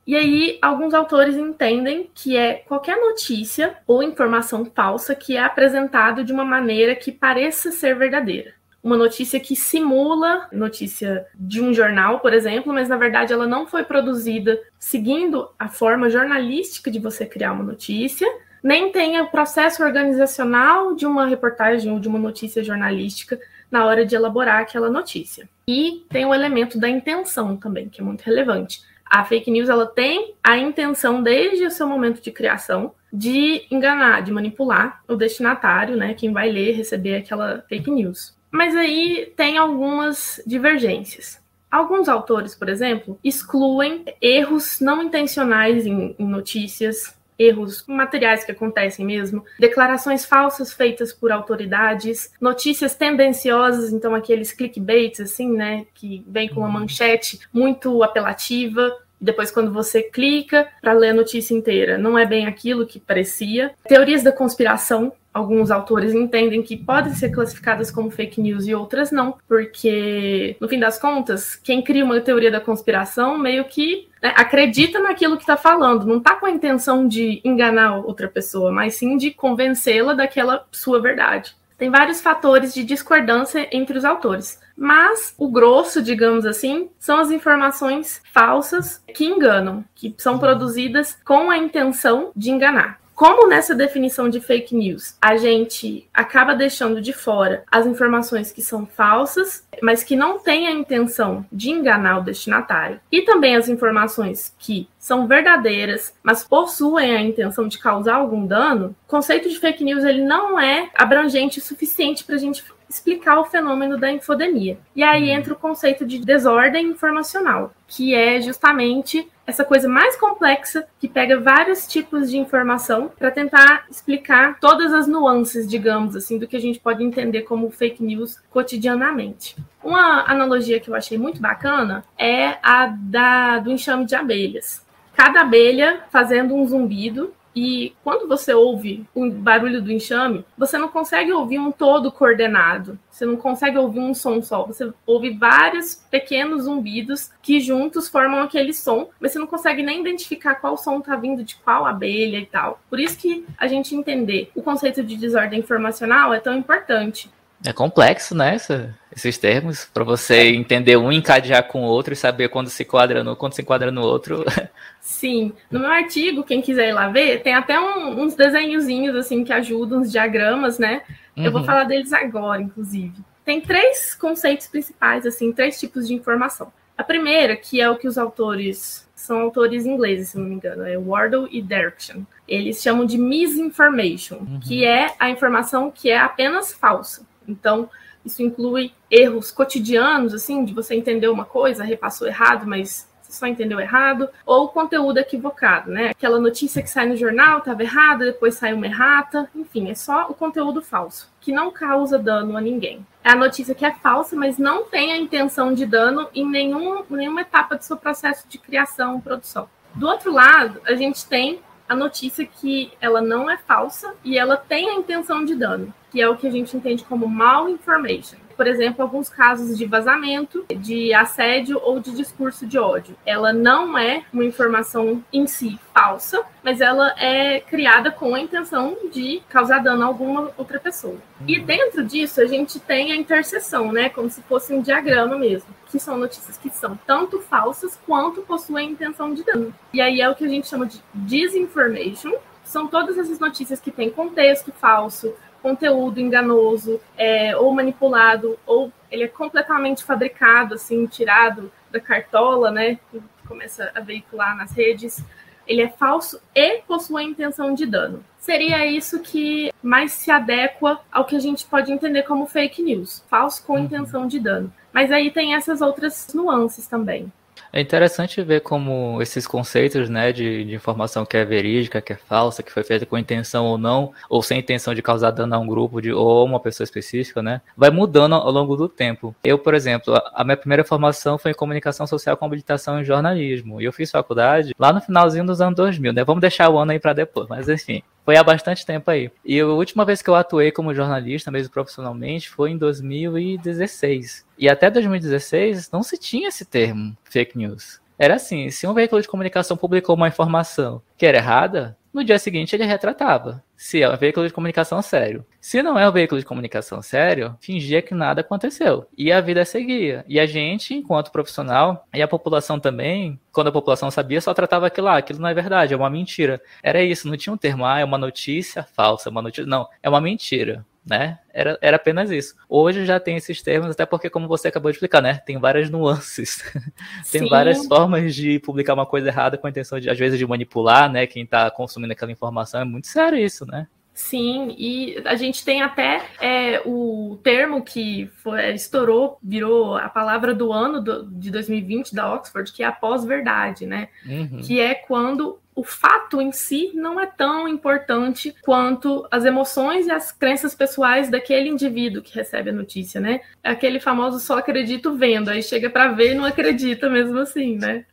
E 0.08 0.16
aí, 0.16 0.58
alguns 0.62 0.94
autores 0.94 1.36
entendem 1.36 2.08
que 2.14 2.34
é 2.34 2.54
qualquer 2.66 2.96
notícia 2.96 3.76
ou 3.86 4.02
informação 4.02 4.64
falsa 4.64 5.14
que 5.14 5.36
é 5.36 5.42
apresentado 5.42 6.24
de 6.24 6.32
uma 6.32 6.46
maneira 6.46 6.96
que 6.96 7.12
pareça 7.12 7.70
ser 7.70 7.94
verdadeira. 7.94 8.54
Uma 8.82 8.96
notícia 8.96 9.38
que 9.38 9.54
simula 9.54 10.48
notícia 10.50 11.26
de 11.34 11.60
um 11.60 11.74
jornal, 11.74 12.20
por 12.20 12.32
exemplo, 12.32 12.72
mas 12.72 12.88
na 12.88 12.96
verdade 12.96 13.34
ela 13.34 13.46
não 13.46 13.66
foi 13.66 13.84
produzida 13.84 14.58
seguindo 14.78 15.50
a 15.58 15.68
forma 15.68 16.08
jornalística 16.08 16.90
de 16.90 16.98
você 16.98 17.26
criar 17.26 17.52
uma 17.52 17.64
notícia, 17.64 18.26
nem 18.62 18.90
tem 18.90 19.20
o 19.20 19.28
processo 19.28 19.84
organizacional 19.84 20.94
de 20.94 21.04
uma 21.04 21.26
reportagem 21.26 21.92
ou 21.92 22.00
de 22.00 22.08
uma 22.08 22.18
notícia 22.18 22.64
jornalística 22.64 23.38
na 23.70 23.84
hora 23.84 24.06
de 24.06 24.16
elaborar 24.16 24.62
aquela 24.62 24.88
notícia. 24.88 25.46
E 25.68 26.06
tem 26.08 26.24
o 26.24 26.32
elemento 26.32 26.80
da 26.80 26.88
intenção 26.88 27.58
também, 27.58 27.90
que 27.90 28.00
é 28.00 28.04
muito 28.04 28.22
relevante 28.22 28.88
a 29.08 29.24
fake 29.24 29.50
news 29.50 29.68
ela 29.68 29.86
tem 29.86 30.34
a 30.42 30.56
intenção 30.56 31.22
desde 31.22 31.64
o 31.64 31.70
seu 31.70 31.86
momento 31.86 32.22
de 32.22 32.30
criação 32.30 32.92
de 33.12 33.66
enganar, 33.70 34.22
de 34.22 34.30
manipular 34.30 35.02
o 35.08 35.16
destinatário, 35.16 35.96
né, 35.96 36.14
quem 36.14 36.32
vai 36.32 36.50
ler, 36.50 36.72
receber 36.72 37.16
aquela 37.16 37.64
fake 37.68 37.90
news. 37.90 38.36
Mas 38.50 38.74
aí 38.76 39.32
tem 39.36 39.58
algumas 39.58 40.42
divergências. 40.46 41.40
Alguns 41.70 42.08
autores, 42.08 42.54
por 42.54 42.68
exemplo, 42.68 43.18
excluem 43.22 44.04
erros 44.22 44.80
não 44.80 45.02
intencionais 45.02 45.86
em, 45.86 46.14
em 46.18 46.26
notícias, 46.26 47.17
erros 47.38 47.84
materiais 47.86 48.44
que 48.44 48.52
acontecem 48.52 49.06
mesmo, 49.06 49.44
declarações 49.58 50.24
falsas 50.24 50.72
feitas 50.72 51.12
por 51.12 51.30
autoridades, 51.30 52.32
notícias 52.40 52.94
tendenciosas, 52.94 53.92
então 53.92 54.14
aqueles 54.14 54.52
clickbaits 54.52 55.20
assim, 55.20 55.52
né, 55.52 55.86
que 55.94 56.24
vem 56.26 56.48
com 56.48 56.60
uma 56.60 56.68
manchete 56.68 57.38
muito 57.52 58.02
apelativa, 58.02 58.92
depois 59.20 59.50
quando 59.50 59.72
você 59.72 60.02
clica 60.02 60.68
para 60.80 60.92
ler 60.92 61.10
a 61.10 61.14
notícia 61.14 61.54
inteira, 61.54 61.98
não 61.98 62.18
é 62.18 62.24
bem 62.24 62.46
aquilo 62.46 62.86
que 62.86 63.00
parecia. 63.00 63.72
Teorias 63.86 64.22
da 64.22 64.30
conspiração, 64.30 65.12
alguns 65.32 65.70
autores 65.70 66.14
entendem 66.14 66.62
que 66.62 66.76
podem 66.76 67.14
ser 67.14 67.30
classificadas 67.30 67.90
como 67.90 68.10
fake 68.10 68.40
news 68.40 68.66
e 68.66 68.74
outras 68.74 69.10
não, 69.10 69.36
porque 69.46 70.56
no 70.60 70.68
fim 70.68 70.78
das 70.78 70.98
contas, 70.98 71.56
quem 71.56 71.82
cria 71.82 72.04
uma 72.04 72.20
teoria 72.20 72.50
da 72.50 72.60
conspiração 72.60 73.38
meio 73.38 73.64
que 73.64 74.07
né, 74.22 74.32
acredita 74.36 75.00
naquilo 75.00 75.36
que 75.36 75.42
está 75.42 75.56
falando, 75.56 76.06
não 76.06 76.18
está 76.18 76.34
com 76.34 76.46
a 76.46 76.50
intenção 76.50 77.06
de 77.06 77.40
enganar 77.44 77.98
outra 77.98 78.28
pessoa, 78.28 78.70
mas 78.70 78.94
sim 78.94 79.16
de 79.16 79.30
convencê-la 79.30 80.14
daquela 80.14 80.66
sua 80.70 81.00
verdade. 81.00 81.56
Tem 81.76 81.90
vários 81.90 82.20
fatores 82.20 82.74
de 82.74 82.82
discordância 82.82 83.68
entre 83.70 83.96
os 83.96 84.04
autores, 84.04 84.58
mas 84.76 85.32
o 85.38 85.48
grosso, 85.48 86.02
digamos 86.02 86.44
assim, 86.44 86.90
são 86.98 87.18
as 87.18 87.30
informações 87.30 88.20
falsas 88.32 89.00
que 89.14 89.24
enganam, 89.24 89.84
que 89.94 90.12
são 90.18 90.40
produzidas 90.40 91.16
com 91.24 91.50
a 91.50 91.56
intenção 91.56 92.32
de 92.34 92.50
enganar. 92.50 92.98
Como 93.18 93.48
nessa 93.48 93.74
definição 93.74 94.28
de 94.28 94.40
fake 94.40 94.76
news 94.76 95.16
a 95.20 95.36
gente 95.36 96.08
acaba 96.14 96.54
deixando 96.54 97.00
de 97.00 97.12
fora 97.12 97.64
as 97.68 97.84
informações 97.84 98.52
que 98.52 98.62
são 98.62 98.86
falsas, 98.86 99.66
mas 99.82 100.04
que 100.04 100.14
não 100.14 100.38
têm 100.38 100.68
a 100.68 100.70
intenção 100.70 101.44
de 101.50 101.68
enganar 101.68 102.18
o 102.18 102.22
destinatário, 102.22 103.00
e 103.10 103.22
também 103.22 103.56
as 103.56 103.68
informações 103.68 104.54
que 104.56 104.88
são 105.00 105.26
verdadeiras, 105.26 106.14
mas 106.22 106.44
possuem 106.44 107.16
a 107.16 107.20
intenção 107.20 107.66
de 107.66 107.80
causar 107.80 108.14
algum 108.14 108.46
dano, 108.46 108.94
o 109.04 109.10
conceito 109.10 109.48
de 109.48 109.58
fake 109.58 109.82
news 109.82 110.04
ele 110.04 110.22
não 110.24 110.56
é 110.56 110.88
abrangente 110.94 111.58
o 111.58 111.62
suficiente 111.62 112.22
para 112.22 112.36
a 112.36 112.38
gente 112.38 112.62
explicar 112.88 113.40
o 113.40 113.44
fenômeno 113.44 113.98
da 113.98 114.12
infodemia. 114.12 114.78
E 114.94 115.02
aí 115.02 115.28
entra 115.28 115.52
o 115.52 115.58
conceito 115.58 116.06
de 116.06 116.20
desordem 116.20 116.86
informacional, 116.86 117.72
que 117.88 118.14
é 118.14 118.40
justamente 118.40 119.28
essa 119.48 119.64
coisa 119.64 119.88
mais 119.88 120.14
complexa 120.14 120.86
que 121.00 121.08
pega 121.08 121.40
vários 121.40 121.86
tipos 121.86 122.30
de 122.30 122.36
informação 122.36 123.10
para 123.18 123.30
tentar 123.30 123.86
explicar 123.90 124.60
todas 124.60 124.92
as 124.92 125.08
nuances, 125.08 125.66
digamos 125.66 126.14
assim, 126.14 126.36
do 126.36 126.46
que 126.46 126.54
a 126.54 126.60
gente 126.60 126.78
pode 126.78 127.02
entender 127.02 127.42
como 127.42 127.70
fake 127.70 128.04
news 128.04 128.38
cotidianamente. 128.50 129.56
Uma 129.82 130.30
analogia 130.30 130.78
que 130.78 130.90
eu 130.90 130.94
achei 130.94 131.16
muito 131.16 131.40
bacana 131.40 132.04
é 132.18 132.58
a 132.62 132.88
da 132.88 133.58
do 133.58 133.70
enxame 133.70 134.04
de 134.04 134.14
abelhas. 134.14 134.86
Cada 135.14 135.40
abelha 135.40 136.02
fazendo 136.10 136.54
um 136.54 136.66
zumbido 136.66 137.32
e 137.60 137.92
quando 138.04 138.28
você 138.28 138.54
ouve 138.54 139.04
o 139.12 139.28
barulho 139.28 139.82
do 139.82 139.90
enxame, 139.90 140.44
você 140.56 140.78
não 140.78 140.86
consegue 140.86 141.32
ouvir 141.32 141.58
um 141.58 141.72
todo 141.72 142.12
coordenado. 142.12 142.96
Você 143.10 143.26
não 143.26 143.36
consegue 143.36 143.76
ouvir 143.76 143.98
um 143.98 144.14
som 144.14 144.40
só. 144.40 144.64
Você 144.64 144.92
ouve 145.04 145.30
vários 145.30 145.96
pequenos 146.08 146.62
zumbidos 146.62 147.32
que 147.42 147.58
juntos 147.58 148.08
formam 148.08 148.42
aquele 148.42 148.72
som, 148.72 149.10
mas 149.18 149.32
você 149.32 149.40
não 149.40 149.46
consegue 149.48 149.82
nem 149.82 150.00
identificar 150.00 150.54
qual 150.54 150.76
som 150.76 150.98
está 150.98 151.16
vindo 151.16 151.42
de 151.42 151.56
qual 151.56 151.84
abelha 151.84 152.38
e 152.38 152.46
tal. 152.46 152.80
Por 152.88 153.00
isso 153.00 153.18
que 153.18 153.44
a 153.58 153.66
gente 153.66 153.92
entender 153.92 154.52
o 154.54 154.62
conceito 154.62 155.02
de 155.02 155.16
desordem 155.16 155.58
informacional 155.58 156.32
é 156.32 156.38
tão 156.38 156.56
importante. 156.56 157.28
É 157.64 157.72
complexo, 157.72 158.34
né? 158.34 158.54
Essa, 158.54 158.94
esses 159.14 159.36
termos, 159.36 159.84
para 159.92 160.04
você 160.04 160.48
entender 160.50 160.96
um 160.96 161.10
encadear 161.10 161.66
com 161.66 161.82
o 161.82 161.86
outro 161.86 162.12
e 162.12 162.16
saber 162.16 162.48
quando 162.48 162.68
se 162.68 162.84
enquadra 162.84 163.24
no, 163.24 163.34
quando 163.34 163.54
se 163.54 163.62
enquadra 163.62 163.90
no 163.90 164.02
outro. 164.02 164.44
Sim. 165.00 165.52
No 165.70 165.80
meu 165.80 165.90
artigo, 165.90 166.44
quem 166.44 166.62
quiser 166.62 166.90
ir 166.90 166.92
lá 166.92 167.08
ver, 167.08 167.42
tem 167.42 167.54
até 167.54 167.78
um, 167.80 168.20
uns 168.20 168.34
desenhozinhos 168.34 169.16
assim 169.16 169.42
que 169.42 169.52
ajudam, 169.52 170.00
uns 170.00 170.12
diagramas, 170.12 170.78
né? 170.78 171.02
Uhum. 171.36 171.44
Eu 171.44 171.52
vou 171.52 171.60
uhum. 171.60 171.66
falar 171.66 171.84
deles 171.84 172.12
agora, 172.12 172.62
inclusive. 172.62 173.14
Tem 173.44 173.60
três 173.60 174.14
conceitos 174.14 174.66
principais, 174.66 175.26
assim, 175.26 175.52
três 175.52 175.80
tipos 175.80 176.06
de 176.06 176.14
informação. 176.14 176.72
A 176.96 177.02
primeira, 177.02 177.56
que 177.56 177.80
é 177.80 177.88
o 177.88 177.96
que 177.96 178.06
os 178.06 178.18
autores 178.18 179.08
são 179.14 179.40
autores 179.40 179.84
ingleses, 179.84 180.30
se 180.30 180.38
não 180.38 180.44
me 180.44 180.54
engano, 180.54 180.84
é 180.84 180.96
Wardle 180.96 181.48
e 181.50 181.60
Derksen. 181.60 182.26
Eles 182.46 182.80
chamam 182.80 183.04
de 183.04 183.18
misinformation, 183.18 184.36
uhum. 184.36 184.60
que 184.60 184.84
é 184.84 185.14
a 185.18 185.28
informação 185.28 185.90
que 185.90 186.10
é 186.10 186.18
apenas 186.18 186.72
falsa. 186.72 187.26
Então, 187.48 187.88
isso 188.24 188.42
inclui 188.42 188.92
erros 189.10 189.50
cotidianos, 189.50 190.34
assim, 190.34 190.64
de 190.64 190.74
você 190.74 190.94
entender 190.94 191.28
uma 191.28 191.44
coisa, 191.44 191.82
repassou 191.82 192.28
errado, 192.28 192.66
mas 192.66 193.08
você 193.22 193.32
só 193.32 193.46
entendeu 193.46 193.78
errado, 193.78 194.28
ou 194.46 194.68
conteúdo 194.68 195.18
equivocado, 195.18 195.90
né? 195.90 196.10
Aquela 196.10 196.38
notícia 196.38 196.82
que 196.82 196.88
sai 196.88 197.06
no 197.06 197.16
jornal 197.16 197.58
estava 197.58 197.82
errada, 197.82 198.24
depois 198.24 198.54
sai 198.54 198.72
uma 198.72 198.86
errata, 198.86 199.48
enfim, 199.54 199.90
é 199.90 199.94
só 199.94 200.26
o 200.30 200.34
conteúdo 200.34 200.80
falso, 200.80 201.30
que 201.40 201.52
não 201.52 201.70
causa 201.70 202.18
dano 202.18 202.56
a 202.56 202.60
ninguém. 202.60 203.06
É 203.22 203.32
a 203.32 203.36
notícia 203.36 203.74
que 203.74 203.84
é 203.84 203.92
falsa, 203.92 204.34
mas 204.34 204.56
não 204.56 204.84
tem 204.84 205.12
a 205.12 205.18
intenção 205.18 205.74
de 205.74 205.84
dano 205.84 206.28
em 206.34 206.46
nenhum, 206.46 207.04
nenhuma 207.10 207.42
etapa 207.42 207.76
do 207.76 207.84
seu 207.84 207.96
processo 207.96 208.48
de 208.48 208.58
criação, 208.58 209.20
produção. 209.20 209.68
Do 209.94 210.06
outro 210.06 210.32
lado, 210.32 210.80
a 210.86 210.94
gente 210.94 211.26
tem 211.26 211.60
a 211.88 211.96
notícia 211.96 212.44
que 212.44 212.92
ela 213.00 213.20
não 213.20 213.50
é 213.50 213.56
falsa 213.56 214.14
e 214.24 214.36
ela 214.36 214.56
tem 214.56 214.90
a 214.90 214.94
intenção 214.94 215.44
de 215.44 215.54
dano, 215.54 215.92
que 216.10 216.20
é 216.20 216.28
o 216.28 216.36
que 216.36 216.46
a 216.46 216.50
gente 216.50 216.76
entende 216.76 217.04
como 217.04 217.26
malinformation 217.26 218.47
por 218.58 218.66
exemplo, 218.66 219.02
alguns 219.02 219.28
casos 219.28 219.78
de 219.78 219.86
vazamento, 219.86 220.66
de 220.68 221.14
assédio 221.14 221.80
ou 221.80 222.00
de 222.00 222.10
discurso 222.10 222.66
de 222.66 222.76
ódio. 222.76 223.16
Ela 223.24 223.52
não 223.52 223.96
é 223.96 224.24
uma 224.32 224.44
informação 224.44 225.22
em 225.32 225.46
si 225.46 225.78
falsa, 225.94 226.42
mas 226.60 226.80
ela 226.80 227.14
é 227.16 227.60
criada 227.60 228.10
com 228.10 228.34
a 228.34 228.40
intenção 228.40 228.96
de 229.12 229.40
causar 229.48 229.78
dano 229.78 230.02
a 230.02 230.06
alguma 230.06 230.50
outra 230.56 230.80
pessoa. 230.80 231.18
E 231.46 231.60
dentro 231.60 232.04
disso, 232.04 232.40
a 232.40 232.46
gente 232.46 232.80
tem 232.80 233.12
a 233.12 233.16
interseção, 233.16 233.92
né? 233.92 234.08
Como 234.08 234.28
se 234.28 234.42
fosse 234.42 234.72
um 234.74 234.82
diagrama 234.82 235.38
mesmo, 235.38 235.68
que 235.86 236.00
são 236.00 236.18
notícias 236.18 236.56
que 236.56 236.68
são 236.70 236.98
tanto 237.06 237.40
falsas 237.40 237.96
quanto 238.04 238.42
possuem 238.42 238.90
intenção 238.90 239.32
de 239.32 239.44
dano. 239.44 239.72
E 239.94 240.00
aí 240.00 240.20
é 240.20 240.28
o 240.28 240.34
que 240.34 240.44
a 240.44 240.48
gente 240.48 240.66
chama 240.66 240.86
de 240.86 241.00
disinformation. 241.14 242.32
São 242.68 242.86
todas 242.86 243.16
essas 243.16 243.38
notícias 243.38 243.80
que 243.80 243.90
têm 243.90 244.10
contexto 244.10 244.70
falso, 244.72 245.34
conteúdo 245.62 246.20
enganoso 246.20 247.00
é, 247.16 247.56
ou 247.56 247.74
manipulado, 247.74 248.58
ou 248.66 248.92
ele 249.10 249.24
é 249.24 249.28
completamente 249.28 250.04
fabricado, 250.04 250.74
assim, 250.74 251.06
tirado 251.06 251.72
da 251.90 251.98
cartola, 251.98 252.70
né? 252.70 252.98
Que 253.10 253.22
começa 253.46 253.90
a 253.94 254.00
veicular 254.00 254.54
nas 254.54 254.72
redes. 254.72 255.24
Ele 255.66 255.80
é 255.80 255.88
falso 255.88 256.38
e 256.54 256.82
possui 256.82 257.24
intenção 257.24 257.72
de 257.72 257.86
dano. 257.86 258.22
Seria 258.38 258.84
isso 258.84 259.20
que 259.20 259.72
mais 259.82 260.12
se 260.12 260.30
adequa 260.30 261.00
ao 261.10 261.24
que 261.24 261.36
a 261.36 261.40
gente 261.40 261.64
pode 261.64 261.90
entender 261.90 262.24
como 262.24 262.46
fake 262.46 262.82
news, 262.82 263.24
falso 263.30 263.64
com 263.66 263.74
uhum. 263.74 263.84
intenção 263.84 264.26
de 264.26 264.38
dano. 264.38 264.70
Mas 264.92 265.10
aí 265.10 265.30
tem 265.30 265.54
essas 265.54 265.80
outras 265.80 266.28
nuances 266.34 266.86
também. 266.86 267.32
É 267.72 267.80
interessante 267.80 268.42
ver 268.42 268.60
como 268.60 269.20
esses 269.20 269.46
conceitos 269.46 270.08
né, 270.08 270.32
de, 270.32 270.64
de, 270.64 270.74
informação 270.74 271.26
que 271.26 271.36
é 271.36 271.44
verídica, 271.44 272.00
que 272.00 272.14
é 272.14 272.16
falsa, 272.16 272.62
que 272.62 272.72
foi 272.72 272.82
feita 272.82 273.04
com 273.04 273.18
intenção 273.18 273.66
ou 273.66 273.76
não, 273.76 274.12
ou 274.28 274.42
sem 274.42 274.58
intenção 274.58 274.94
de 274.94 275.02
causar 275.02 275.30
dano 275.30 275.54
a 275.54 275.58
um 275.58 275.66
grupo 275.66 276.00
de, 276.00 276.12
ou 276.12 276.44
uma 276.44 276.60
pessoa 276.60 276.84
específica, 276.84 277.42
né, 277.42 277.60
vai 277.76 277.90
mudando 277.90 278.34
ao 278.34 278.50
longo 278.50 278.76
do 278.76 278.88
tempo. 278.88 279.34
Eu, 279.44 279.58
por 279.58 279.74
exemplo, 279.74 280.14
a, 280.14 280.32
a 280.36 280.44
minha 280.44 280.56
primeira 280.56 280.84
formação 280.84 281.36
foi 281.36 281.50
em 281.50 281.54
comunicação 281.54 282.06
social 282.06 282.36
com 282.36 282.46
habilitação 282.46 283.00
em 283.00 283.04
jornalismo, 283.04 283.80
e 283.80 283.84
eu 283.84 283.92
fiz 283.92 284.10
faculdade 284.10 284.74
lá 284.78 284.92
no 284.92 285.00
finalzinho 285.00 285.44
dos 285.44 285.60
anos 285.60 285.76
2000, 285.76 286.12
né, 286.12 286.24
vamos 286.24 286.40
deixar 286.40 286.70
o 286.70 286.78
ano 286.78 286.92
aí 286.92 286.98
para 286.98 287.12
depois, 287.12 287.48
mas 287.48 287.68
enfim, 287.68 288.02
foi 288.28 288.36
há 288.36 288.44
bastante 288.44 288.84
tempo 288.84 289.10
aí. 289.10 289.30
E 289.42 289.58
a 289.58 289.66
última 289.66 290.04
vez 290.04 290.20
que 290.20 290.28
eu 290.28 290.34
atuei 290.34 290.70
como 290.70 290.94
jornalista, 290.94 291.50
mesmo 291.50 291.72
profissionalmente, 291.72 292.50
foi 292.50 292.72
em 292.72 292.76
2016. 292.76 294.44
E 294.58 294.68
até 294.68 294.90
2016 294.90 295.90
não 295.90 296.02
se 296.02 296.18
tinha 296.18 296.48
esse 296.48 296.66
termo, 296.66 297.16
fake 297.24 297.56
news. 297.56 298.02
Era 298.18 298.34
assim, 298.34 298.68
se 298.68 298.86
um 298.86 298.92
veículo 298.92 299.22
de 299.22 299.28
comunicação 299.28 299.78
publicou 299.78 300.14
uma 300.14 300.28
informação 300.28 301.00
que 301.16 301.24
era 301.24 301.38
errada, 301.38 301.96
no 302.12 302.22
dia 302.22 302.38
seguinte 302.38 302.76
ele 302.76 302.84
retratava. 302.84 303.64
Se 303.78 304.02
é 304.02 304.10
um 304.10 304.16
veículo 304.16 304.44
de 304.44 304.52
comunicação 304.52 305.00
sério. 305.00 305.46
Se 305.60 305.80
não 305.84 305.96
é 305.96 306.08
um 306.08 306.10
veículo 306.10 306.40
de 306.40 306.44
comunicação 306.44 307.00
sério, 307.00 307.56
fingia 307.60 308.02
que 308.02 308.12
nada 308.12 308.40
aconteceu. 308.40 309.06
E 309.16 309.30
a 309.30 309.40
vida 309.40 309.64
seguia. 309.64 310.24
E 310.26 310.40
a 310.40 310.46
gente, 310.46 310.94
enquanto 310.94 311.30
profissional, 311.30 312.04
e 312.12 312.20
a 312.20 312.26
população 312.26 312.80
também, 312.80 313.38
quando 313.52 313.68
a 313.68 313.72
população 313.72 314.10
sabia, 314.10 314.40
só 314.40 314.52
tratava 314.52 314.88
aquilo 314.88 315.06
lá. 315.06 315.14
Ah, 315.14 315.18
aquilo 315.18 315.38
não 315.38 315.48
é 315.48 315.54
verdade, 315.54 315.94
é 315.94 315.96
uma 315.96 316.10
mentira. 316.10 316.60
Era 316.82 317.04
isso, 317.04 317.28
não 317.28 317.36
tinha 317.36 317.52
um 317.52 317.56
termo, 317.56 317.86
ah, 317.86 318.00
é 318.00 318.04
uma 318.04 318.18
notícia 318.18 318.82
falsa, 318.82 319.30
uma 319.30 319.40
notícia. 319.40 319.64
Não, 319.64 319.88
é 320.02 320.08
uma 320.08 320.20
mentira 320.20 320.84
né? 321.08 321.38
Era, 321.52 321.78
era 321.80 321.96
apenas 321.96 322.30
isso. 322.30 322.54
Hoje 322.68 323.04
já 323.04 323.18
tem 323.18 323.36
esses 323.36 323.62
termos, 323.62 323.90
até 323.90 324.04
porque, 324.04 324.28
como 324.28 324.46
você 324.46 324.68
acabou 324.68 324.90
de 324.90 324.96
explicar, 324.96 325.22
né? 325.22 325.40
Tem 325.46 325.58
várias 325.58 325.88
nuances. 325.88 326.62
tem 327.32 327.42
Sim. 327.42 327.48
várias 327.48 327.86
formas 327.86 328.34
de 328.34 328.58
publicar 328.60 328.94
uma 328.94 329.06
coisa 329.06 329.28
errada 329.28 329.56
com 329.56 329.66
a 329.66 329.70
intenção, 329.70 329.98
de, 329.98 330.10
às 330.10 330.18
vezes, 330.18 330.38
de 330.38 330.46
manipular, 330.46 331.10
né? 331.10 331.26
Quem 331.26 331.44
está 331.44 331.70
consumindo 331.70 332.12
aquela 332.12 332.30
informação. 332.30 332.80
É 332.80 332.84
muito 332.84 333.06
sério 333.06 333.38
isso, 333.38 333.66
né? 333.66 333.86
Sim, 334.18 334.74
e 334.76 335.22
a 335.24 335.36
gente 335.36 335.64
tem 335.64 335.80
até 335.80 336.26
é, 336.40 336.82
o 336.84 337.38
termo 337.40 337.84
que 337.84 338.28
foi, 338.42 338.74
estourou, 338.74 339.38
virou 339.40 339.96
a 339.96 340.08
palavra 340.08 340.52
do 340.52 340.72
ano 340.72 341.00
do, 341.00 341.30
de 341.30 341.52
2020 341.52 342.16
da 342.16 342.34
Oxford, 342.34 342.72
que 342.72 342.82
é 342.82 342.86
a 342.86 342.90
pós-verdade, 342.90 343.86
né? 343.86 344.08
Uhum. 344.26 344.58
Que 344.60 344.80
é 344.80 344.92
quando 344.96 345.60
o 345.78 345.84
fato 345.84 346.42
em 346.42 346.50
si 346.50 346.90
não 346.92 347.20
é 347.20 347.26
tão 347.26 347.68
importante 347.68 348.52
quanto 348.62 349.24
as 349.30 349.44
emoções 349.44 350.08
e 350.08 350.10
as 350.10 350.32
crenças 350.32 350.74
pessoais 350.74 351.30
daquele 351.30 351.68
indivíduo 351.68 352.20
que 352.20 352.34
recebe 352.34 352.70
a 352.70 352.72
notícia, 352.72 353.20
né? 353.20 353.42
Aquele 353.62 354.00
famoso 354.00 354.40
só 354.40 354.58
acredito 354.58 355.16
vendo, 355.16 355.50
aí 355.50 355.62
chega 355.62 355.88
para 355.88 356.08
ver 356.08 356.32
e 356.32 356.34
não 356.34 356.44
acredita 356.44 357.08
mesmo 357.08 357.38
assim, 357.38 357.76
né? 357.76 358.04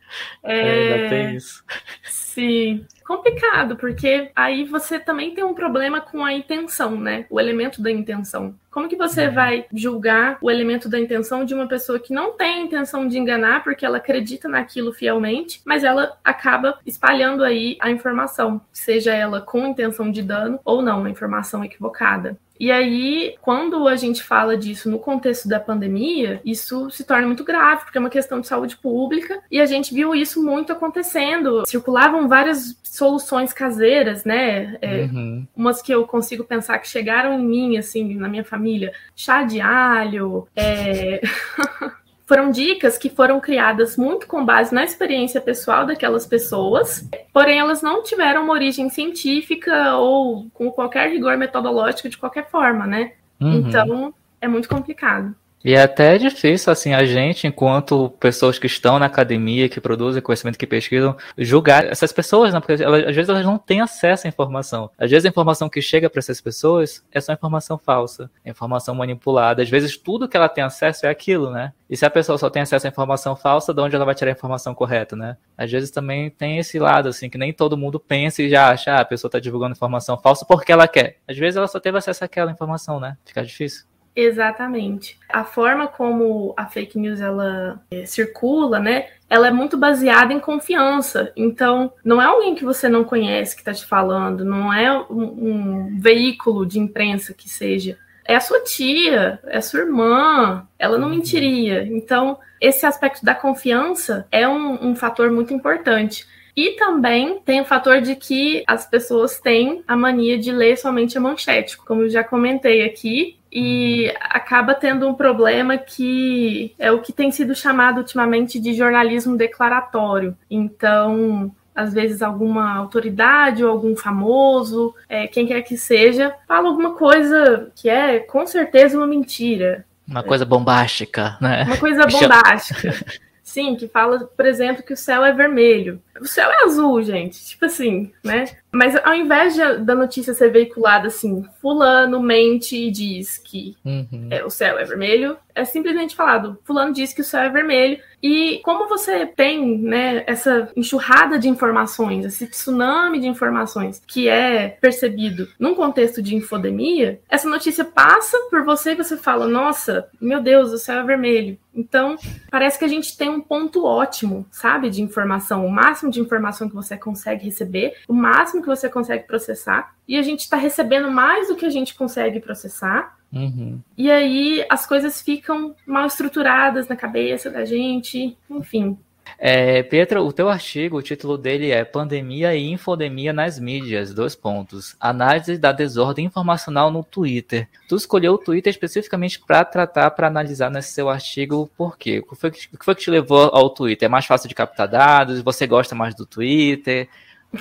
É, 0.44 0.60
é 0.60 0.92
ainda 0.94 1.08
tem 1.08 1.34
isso. 1.34 1.64
Sim 2.04 2.86
complicado, 3.06 3.76
porque 3.76 4.30
aí 4.34 4.64
você 4.64 4.98
também 4.98 5.32
tem 5.32 5.44
um 5.44 5.54
problema 5.54 6.00
com 6.00 6.24
a 6.24 6.32
intenção, 6.32 7.00
né? 7.00 7.24
O 7.30 7.40
elemento 7.40 7.80
da 7.80 7.90
intenção. 7.90 8.54
Como 8.76 8.90
que 8.90 8.94
você 8.94 9.30
vai 9.30 9.64
julgar 9.72 10.36
o 10.38 10.50
elemento 10.50 10.86
da 10.86 11.00
intenção 11.00 11.46
de 11.46 11.54
uma 11.54 11.66
pessoa 11.66 11.98
que 11.98 12.12
não 12.12 12.32
tem 12.36 12.56
a 12.56 12.60
intenção 12.60 13.08
de 13.08 13.18
enganar 13.18 13.64
porque 13.64 13.86
ela 13.86 13.96
acredita 13.96 14.50
naquilo 14.50 14.92
fielmente, 14.92 15.62
mas 15.64 15.82
ela 15.82 16.18
acaba 16.22 16.78
espalhando 16.84 17.42
aí 17.42 17.78
a 17.80 17.90
informação, 17.90 18.60
seja 18.70 19.14
ela 19.14 19.40
com 19.40 19.66
intenção 19.66 20.10
de 20.10 20.22
dano 20.22 20.60
ou 20.62 20.82
não, 20.82 21.00
uma 21.00 21.08
informação 21.08 21.64
equivocada. 21.64 22.36
E 22.58 22.70
aí, 22.70 23.36
quando 23.40 23.86
a 23.86 23.96
gente 23.96 24.22
fala 24.22 24.56
disso 24.56 24.90
no 24.90 24.98
contexto 24.98 25.48
da 25.48 25.60
pandemia, 25.60 26.40
isso 26.44 26.90
se 26.90 27.04
torna 27.04 27.26
muito 27.26 27.44
grave, 27.44 27.84
porque 27.84 27.98
é 27.98 28.00
uma 28.00 28.10
questão 28.10 28.40
de 28.40 28.46
saúde 28.46 28.76
pública, 28.76 29.40
e 29.50 29.60
a 29.60 29.66
gente 29.66 29.94
viu 29.94 30.14
isso 30.14 30.42
muito 30.42 30.72
acontecendo. 30.72 31.64
Circulavam 31.66 32.28
várias 32.28 32.76
soluções 32.82 33.52
caseiras, 33.52 34.24
né? 34.24 34.76
É, 34.80 35.02
uhum. 35.02 35.46
Umas 35.54 35.82
que 35.82 35.92
eu 35.92 36.06
consigo 36.06 36.44
pensar 36.44 36.78
que 36.78 36.88
chegaram 36.88 37.38
em 37.38 37.44
mim, 37.44 37.76
assim, 37.76 38.14
na 38.14 38.28
minha 38.28 38.44
família. 38.44 38.92
Chá 39.14 39.42
de 39.42 39.60
alho, 39.60 40.48
é... 40.56 41.20
foram 42.26 42.50
dicas 42.50 42.98
que 42.98 43.08
foram 43.08 43.40
criadas 43.40 43.96
muito 43.96 44.26
com 44.26 44.44
base 44.44 44.74
na 44.74 44.84
experiência 44.84 45.40
pessoal 45.40 45.86
daquelas 45.86 46.26
pessoas, 46.26 47.08
porém 47.32 47.60
elas 47.60 47.82
não 47.82 48.02
tiveram 48.02 48.42
uma 48.42 48.52
origem 48.52 48.90
científica 48.90 49.94
ou 49.96 50.48
com 50.52 50.70
qualquer 50.70 51.08
rigor 51.08 51.36
metodológico 51.36 52.08
de 52.08 52.18
qualquer 52.18 52.50
forma, 52.50 52.84
né? 52.84 53.12
Uhum. 53.40 53.52
Então 53.52 54.14
é 54.40 54.48
muito 54.48 54.68
complicado. 54.68 55.34
E 55.66 55.74
é 55.74 55.82
até 55.82 56.16
difícil, 56.16 56.72
assim, 56.72 56.94
a 56.94 57.04
gente, 57.04 57.44
enquanto 57.44 58.10
pessoas 58.20 58.56
que 58.56 58.68
estão 58.68 59.00
na 59.00 59.06
academia, 59.06 59.68
que 59.68 59.80
produzem 59.80 60.22
conhecimento, 60.22 60.56
que 60.56 60.64
pesquisam, 60.64 61.16
julgar 61.36 61.84
essas 61.86 62.12
pessoas, 62.12 62.54
né? 62.54 62.60
Porque 62.60 62.80
elas, 62.80 63.08
às 63.08 63.16
vezes 63.16 63.28
elas 63.28 63.44
não 63.44 63.58
têm 63.58 63.80
acesso 63.80 64.28
à 64.28 64.30
informação. 64.30 64.88
Às 64.96 65.10
vezes 65.10 65.26
a 65.26 65.28
informação 65.28 65.68
que 65.68 65.82
chega 65.82 66.08
para 66.08 66.20
essas 66.20 66.40
pessoas 66.40 67.04
é 67.10 67.20
só 67.20 67.32
informação 67.32 67.76
falsa, 67.76 68.30
informação 68.44 68.94
manipulada. 68.94 69.60
Às 69.60 69.68
vezes 69.68 69.96
tudo 69.96 70.28
que 70.28 70.36
ela 70.36 70.48
tem 70.48 70.62
acesso 70.62 71.04
é 71.04 71.08
aquilo, 71.08 71.50
né? 71.50 71.72
E 71.90 71.96
se 71.96 72.06
a 72.06 72.10
pessoa 72.10 72.38
só 72.38 72.48
tem 72.48 72.62
acesso 72.62 72.86
à 72.86 72.90
informação 72.90 73.34
falsa, 73.34 73.74
de 73.74 73.80
onde 73.80 73.96
ela 73.96 74.04
vai 74.04 74.14
tirar 74.14 74.30
a 74.30 74.34
informação 74.34 74.72
correta, 74.72 75.16
né? 75.16 75.36
Às 75.58 75.72
vezes 75.72 75.90
também 75.90 76.30
tem 76.30 76.58
esse 76.58 76.78
lado, 76.78 77.08
assim, 77.08 77.28
que 77.28 77.36
nem 77.38 77.52
todo 77.52 77.76
mundo 77.76 77.98
pensa 77.98 78.40
e 78.40 78.48
já 78.48 78.70
acha, 78.70 78.92
ah, 78.92 79.00
a 79.00 79.04
pessoa 79.04 79.26
está 79.28 79.40
divulgando 79.40 79.72
informação 79.72 80.16
falsa 80.16 80.46
porque 80.46 80.70
ela 80.70 80.86
quer. 80.86 81.16
Às 81.26 81.36
vezes 81.36 81.56
ela 81.56 81.66
só 81.66 81.80
teve 81.80 81.98
acesso 81.98 82.24
àquela 82.24 82.52
informação, 82.52 83.00
né? 83.00 83.16
Fica 83.24 83.44
difícil. 83.44 83.84
Exatamente. 84.16 85.18
A 85.28 85.44
forma 85.44 85.86
como 85.86 86.54
a 86.56 86.64
fake 86.66 86.98
news 86.98 87.20
ela 87.20 87.82
é, 87.90 88.06
circula, 88.06 88.80
né? 88.80 89.08
Ela 89.28 89.48
é 89.48 89.50
muito 89.50 89.76
baseada 89.76 90.32
em 90.32 90.40
confiança. 90.40 91.30
Então, 91.36 91.92
não 92.02 92.20
é 92.20 92.24
alguém 92.24 92.54
que 92.54 92.64
você 92.64 92.88
não 92.88 93.04
conhece 93.04 93.54
que 93.54 93.60
está 93.60 93.74
te 93.74 93.84
falando, 93.84 94.42
não 94.42 94.72
é 94.72 94.90
um, 95.10 95.22
um 95.22 96.00
veículo 96.00 96.64
de 96.64 96.78
imprensa 96.78 97.34
que 97.34 97.46
seja. 97.46 97.98
É 98.24 98.34
a 98.34 98.40
sua 98.40 98.60
tia, 98.60 99.38
é 99.44 99.58
a 99.58 99.62
sua 99.62 99.80
irmã, 99.80 100.66
ela 100.78 100.96
não 100.96 101.08
uhum. 101.08 101.16
mentiria. 101.16 101.86
Então, 101.86 102.38
esse 102.58 102.86
aspecto 102.86 103.22
da 103.22 103.34
confiança 103.34 104.26
é 104.32 104.48
um, 104.48 104.90
um 104.90 104.96
fator 104.96 105.30
muito 105.30 105.52
importante. 105.52 106.26
E 106.56 106.70
também 106.72 107.38
tem 107.40 107.60
o 107.60 107.66
fator 107.66 108.00
de 108.00 108.16
que 108.16 108.64
as 108.66 108.88
pessoas 108.88 109.38
têm 109.38 109.84
a 109.86 109.94
mania 109.94 110.38
de 110.38 110.50
ler 110.50 110.78
somente 110.78 111.18
a 111.18 111.20
manchete, 111.20 111.76
como 111.76 112.02
eu 112.02 112.08
já 112.08 112.24
comentei 112.24 112.82
aqui, 112.82 113.35
e 113.52 114.12
acaba 114.20 114.74
tendo 114.74 115.08
um 115.08 115.14
problema 115.14 115.78
que 115.78 116.74
é 116.78 116.90
o 116.90 117.00
que 117.00 117.12
tem 117.12 117.30
sido 117.30 117.54
chamado 117.54 117.98
ultimamente 117.98 118.58
de 118.58 118.74
jornalismo 118.74 119.36
declaratório. 119.36 120.36
Então, 120.50 121.52
às 121.74 121.92
vezes 121.92 122.22
alguma 122.22 122.74
autoridade 122.74 123.62
ou 123.62 123.70
algum 123.70 123.94
famoso, 123.94 124.94
é, 125.08 125.26
quem 125.26 125.46
quer 125.46 125.62
que 125.62 125.76
seja, 125.76 126.34
fala 126.48 126.68
alguma 126.68 126.94
coisa 126.94 127.70
que 127.74 127.88
é 127.88 128.18
com 128.18 128.46
certeza 128.46 128.96
uma 128.96 129.06
mentira. 129.06 129.84
Uma 130.08 130.22
coisa 130.22 130.44
bombástica, 130.44 131.36
né? 131.40 131.64
Uma 131.64 131.76
coisa 131.76 132.06
bombástica. 132.08 132.94
Sim, 133.42 133.76
que 133.76 133.86
fala, 133.86 134.20
por 134.36 134.46
exemplo, 134.46 134.82
que 134.82 134.92
o 134.92 134.96
céu 134.96 135.24
é 135.24 135.32
vermelho. 135.32 136.02
O 136.20 136.26
céu 136.26 136.50
é 136.50 136.64
azul, 136.64 137.02
gente. 137.02 137.44
Tipo 137.44 137.66
assim, 137.66 138.12
né? 138.22 138.46
Mas 138.76 138.94
ao 139.04 139.14
invés 139.14 139.54
de, 139.54 139.78
da 139.78 139.94
notícia 139.94 140.34
ser 140.34 140.50
veiculada 140.50 141.08
assim, 141.08 141.44
fulano 141.62 142.20
mente 142.20 142.76
e 142.76 142.90
diz 142.90 143.38
que 143.38 143.74
uhum. 143.84 144.28
é, 144.30 144.44
o 144.44 144.50
céu 144.50 144.78
é 144.78 144.84
vermelho, 144.84 145.38
é 145.54 145.64
simplesmente 145.64 146.14
falado, 146.14 146.58
fulano 146.62 146.92
diz 146.92 147.14
que 147.14 147.22
o 147.22 147.24
céu 147.24 147.40
é 147.40 147.48
vermelho. 147.48 147.98
E 148.22 148.60
como 148.62 148.88
você 148.88 149.24
tem, 149.24 149.78
né, 149.78 150.24
essa 150.26 150.70
enxurrada 150.76 151.38
de 151.38 151.48
informações, 151.48 152.26
esse 152.26 152.46
tsunami 152.46 153.20
de 153.20 153.28
informações 153.28 154.02
que 154.06 154.28
é 154.28 154.68
percebido 154.68 155.48
num 155.58 155.74
contexto 155.74 156.20
de 156.20 156.34
infodemia, 156.36 157.20
essa 157.30 157.48
notícia 157.48 157.84
passa 157.84 158.36
por 158.50 158.64
você 158.64 158.92
e 158.92 158.96
você 158.96 159.16
fala, 159.16 159.46
nossa, 159.46 160.08
meu 160.20 160.42
Deus, 160.42 160.72
o 160.72 160.78
céu 160.78 161.00
é 161.00 161.04
vermelho. 161.04 161.58
Então, 161.74 162.16
parece 162.50 162.78
que 162.78 162.84
a 162.84 162.88
gente 162.88 163.16
tem 163.16 163.28
um 163.28 163.40
ponto 163.40 163.84
ótimo, 163.84 164.46
sabe, 164.50 164.88
de 164.88 165.02
informação, 165.02 165.66
o 165.66 165.70
máximo 165.70 166.05
de 166.10 166.20
informação 166.20 166.68
que 166.68 166.74
você 166.74 166.96
consegue 166.96 167.44
receber, 167.44 167.94
o 168.08 168.14
máximo 168.14 168.62
que 168.62 168.68
você 168.68 168.88
consegue 168.88 169.26
processar, 169.26 169.94
e 170.06 170.16
a 170.16 170.22
gente 170.22 170.40
está 170.40 170.56
recebendo 170.56 171.10
mais 171.10 171.48
do 171.48 171.56
que 171.56 171.66
a 171.66 171.70
gente 171.70 171.94
consegue 171.94 172.40
processar. 172.40 173.16
Uhum. 173.32 173.80
E 173.96 174.10
aí 174.10 174.64
as 174.68 174.86
coisas 174.86 175.20
ficam 175.20 175.74
mal 175.86 176.06
estruturadas 176.06 176.88
na 176.88 176.96
cabeça 176.96 177.50
da 177.50 177.64
gente, 177.64 178.36
enfim. 178.48 178.98
É, 179.38 179.86
o 180.20 180.32
teu 180.32 180.48
artigo, 180.48 180.96
o 180.96 181.02
título 181.02 181.36
dele 181.36 181.70
é 181.70 181.84
Pandemia 181.84 182.54
e 182.54 182.70
Infodemia 182.70 183.32
nas 183.32 183.58
mídias, 183.58 184.14
dois 184.14 184.34
pontos. 184.34 184.96
Análise 184.98 185.58
da 185.58 185.72
desordem 185.72 186.24
informacional 186.24 186.90
no 186.90 187.04
Twitter. 187.04 187.68
Tu 187.88 187.96
escolheu 187.96 188.34
o 188.34 188.38
Twitter 188.38 188.70
especificamente 188.70 189.40
para 189.40 189.64
tratar, 189.64 190.10
para 190.12 190.26
analisar 190.26 190.70
nesse 190.70 190.92
seu 190.92 191.08
artigo, 191.08 191.70
por 191.76 191.98
quê? 191.98 192.20
O 192.20 192.30
que, 192.30 192.36
foi 192.36 192.50
que, 192.50 192.68
o 192.72 192.78
que 192.78 192.84
foi 192.84 192.94
que 192.94 193.02
te 193.02 193.10
levou 193.10 193.50
ao 193.52 193.70
Twitter? 193.70 194.06
É 194.06 194.08
mais 194.08 194.26
fácil 194.26 194.48
de 194.48 194.54
captar 194.54 194.88
dados? 194.88 195.42
Você 195.42 195.66
gosta 195.66 195.94
mais 195.94 196.14
do 196.14 196.24
Twitter? 196.24 197.08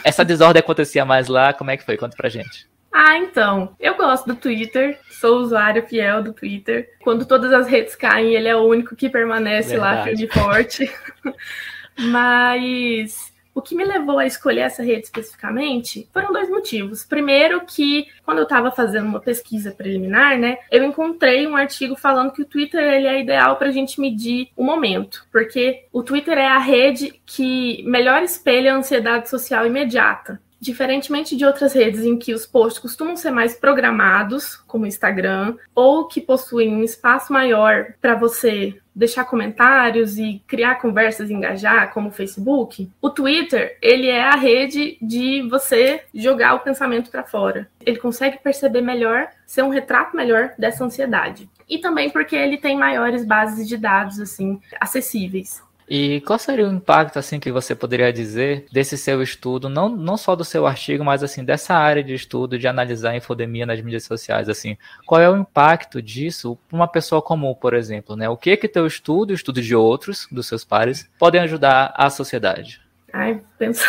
Essa 0.03 0.23
desordem 0.23 0.59
acontecia 0.59 1.05
mais 1.05 1.27
lá? 1.27 1.53
Como 1.53 1.71
é 1.71 1.77
que 1.77 1.85
foi? 1.85 1.97
Conta 1.97 2.15
pra 2.15 2.29
gente. 2.29 2.67
Ah, 2.97 3.17
então. 3.17 3.75
Eu 3.77 3.97
gosto 3.97 4.25
do 4.25 4.37
Twitter, 4.37 4.97
sou 5.11 5.39
usuário 5.39 5.85
fiel 5.85 6.23
do 6.23 6.31
Twitter. 6.31 6.89
Quando 7.03 7.25
todas 7.25 7.51
as 7.51 7.67
redes 7.67 7.93
caem, 7.93 8.33
ele 8.33 8.47
é 8.47 8.55
o 8.55 8.63
único 8.63 8.95
que 8.95 9.09
permanece 9.09 9.71
Verdade. 9.71 9.97
lá 9.97 10.03
firme 10.05 10.23
e 10.23 10.27
forte. 10.29 10.91
Mas 11.99 13.33
o 13.53 13.61
que 13.61 13.75
me 13.75 13.83
levou 13.83 14.17
a 14.17 14.25
escolher 14.25 14.61
essa 14.61 14.81
rede 14.81 15.07
especificamente 15.07 16.07
foram 16.13 16.31
dois 16.31 16.49
motivos. 16.49 17.03
Primeiro, 17.03 17.65
que 17.65 18.07
quando 18.23 18.37
eu 18.37 18.43
estava 18.45 18.71
fazendo 18.71 19.07
uma 19.07 19.19
pesquisa 19.19 19.71
preliminar, 19.71 20.37
né, 20.37 20.57
eu 20.71 20.81
encontrei 20.81 21.45
um 21.45 21.57
artigo 21.57 21.97
falando 21.97 22.31
que 22.31 22.43
o 22.43 22.45
Twitter 22.45 22.81
ele 22.81 23.07
é 23.07 23.19
ideal 23.19 23.57
para 23.57 23.67
a 23.67 23.73
gente 23.73 23.99
medir 23.99 24.47
o 24.55 24.63
momento, 24.63 25.27
porque 25.33 25.85
o 25.91 26.01
Twitter 26.01 26.37
é 26.37 26.47
a 26.47 26.59
rede 26.59 27.21
que 27.25 27.83
melhor 27.83 28.23
espelha 28.23 28.73
a 28.73 28.77
ansiedade 28.77 29.29
social 29.29 29.67
imediata. 29.67 30.39
Diferentemente 30.65 31.37
de 31.37 31.45
outras 31.45 31.73
redes 31.73 32.03
em 32.03 32.17
que 32.17 32.33
os 32.33 32.43
posts 32.47 32.81
costumam 32.81 33.15
ser 33.15 33.29
mais 33.29 33.53
programados, 33.53 34.55
como 34.65 34.83
o 34.83 34.87
Instagram, 34.87 35.57
ou 35.75 36.07
que 36.07 36.19
possuem 36.19 36.75
um 36.75 36.83
espaço 36.83 37.31
maior 37.31 37.93
para 38.01 38.15
você 38.15 38.73
deixar 38.95 39.25
comentários 39.25 40.17
e 40.17 40.41
criar 40.47 40.81
conversas 40.81 41.29
e 41.29 41.33
engajar, 41.35 41.93
como 41.93 42.09
o 42.09 42.11
Facebook, 42.11 42.89
o 42.99 43.11
Twitter, 43.11 43.77
ele 43.79 44.07
é 44.07 44.23
a 44.23 44.35
rede 44.35 44.97
de 44.99 45.47
você 45.47 46.03
jogar 46.11 46.55
o 46.55 46.61
pensamento 46.61 47.11
para 47.11 47.23
fora. 47.23 47.69
Ele 47.85 47.97
consegue 47.97 48.39
perceber 48.39 48.81
melhor, 48.81 49.27
ser 49.45 49.61
um 49.61 49.69
retrato 49.69 50.17
melhor 50.17 50.51
dessa 50.57 50.83
ansiedade. 50.83 51.47
E 51.69 51.77
também 51.77 52.09
porque 52.09 52.35
ele 52.35 52.57
tem 52.57 52.75
maiores 52.75 53.23
bases 53.23 53.67
de 53.67 53.77
dados 53.77 54.19
assim 54.19 54.59
acessíveis. 54.79 55.63
E 55.87 56.21
qual 56.21 56.39
seria 56.39 56.67
o 56.67 56.73
impacto 56.73 57.19
assim 57.19 57.39
que 57.39 57.51
você 57.51 57.75
poderia 57.75 58.11
dizer 58.11 58.65
desse 58.71 58.97
seu 58.97 59.21
estudo, 59.21 59.69
não, 59.69 59.87
não 59.87 60.17
só 60.17 60.35
do 60.35 60.43
seu 60.43 60.65
artigo, 60.65 61.05
mas 61.05 61.21
assim 61.21 61.43
dessa 61.43 61.75
área 61.75 62.03
de 62.03 62.13
estudo 62.13 62.57
de 62.57 62.67
analisar 62.67 63.11
a 63.11 63.15
infodemia 63.15 63.65
nas 63.65 63.79
mídias 63.81 64.03
sociais, 64.03 64.49
assim, 64.49 64.77
qual 65.05 65.21
é 65.21 65.29
o 65.29 65.37
impacto 65.37 66.01
disso 66.01 66.57
para 66.67 66.75
uma 66.75 66.87
pessoa 66.87 67.21
comum, 67.21 67.53
por 67.53 67.73
exemplo, 67.73 68.15
né? 68.15 68.27
O 68.27 68.37
que 68.37 68.57
que 68.57 68.67
teu 68.67 68.87
estudo, 68.87 69.29
o 69.29 69.35
estudo 69.35 69.61
de 69.61 69.75
outros, 69.75 70.27
dos 70.31 70.47
seus 70.47 70.65
pares, 70.65 71.09
podem 71.19 71.41
ajudar 71.41 71.93
a 71.95 72.09
sociedade? 72.09 72.81
Ai, 73.13 73.39
pensa. 73.57 73.85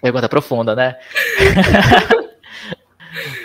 Pergunta 0.00 0.28
profunda, 0.28 0.74
né? 0.74 0.96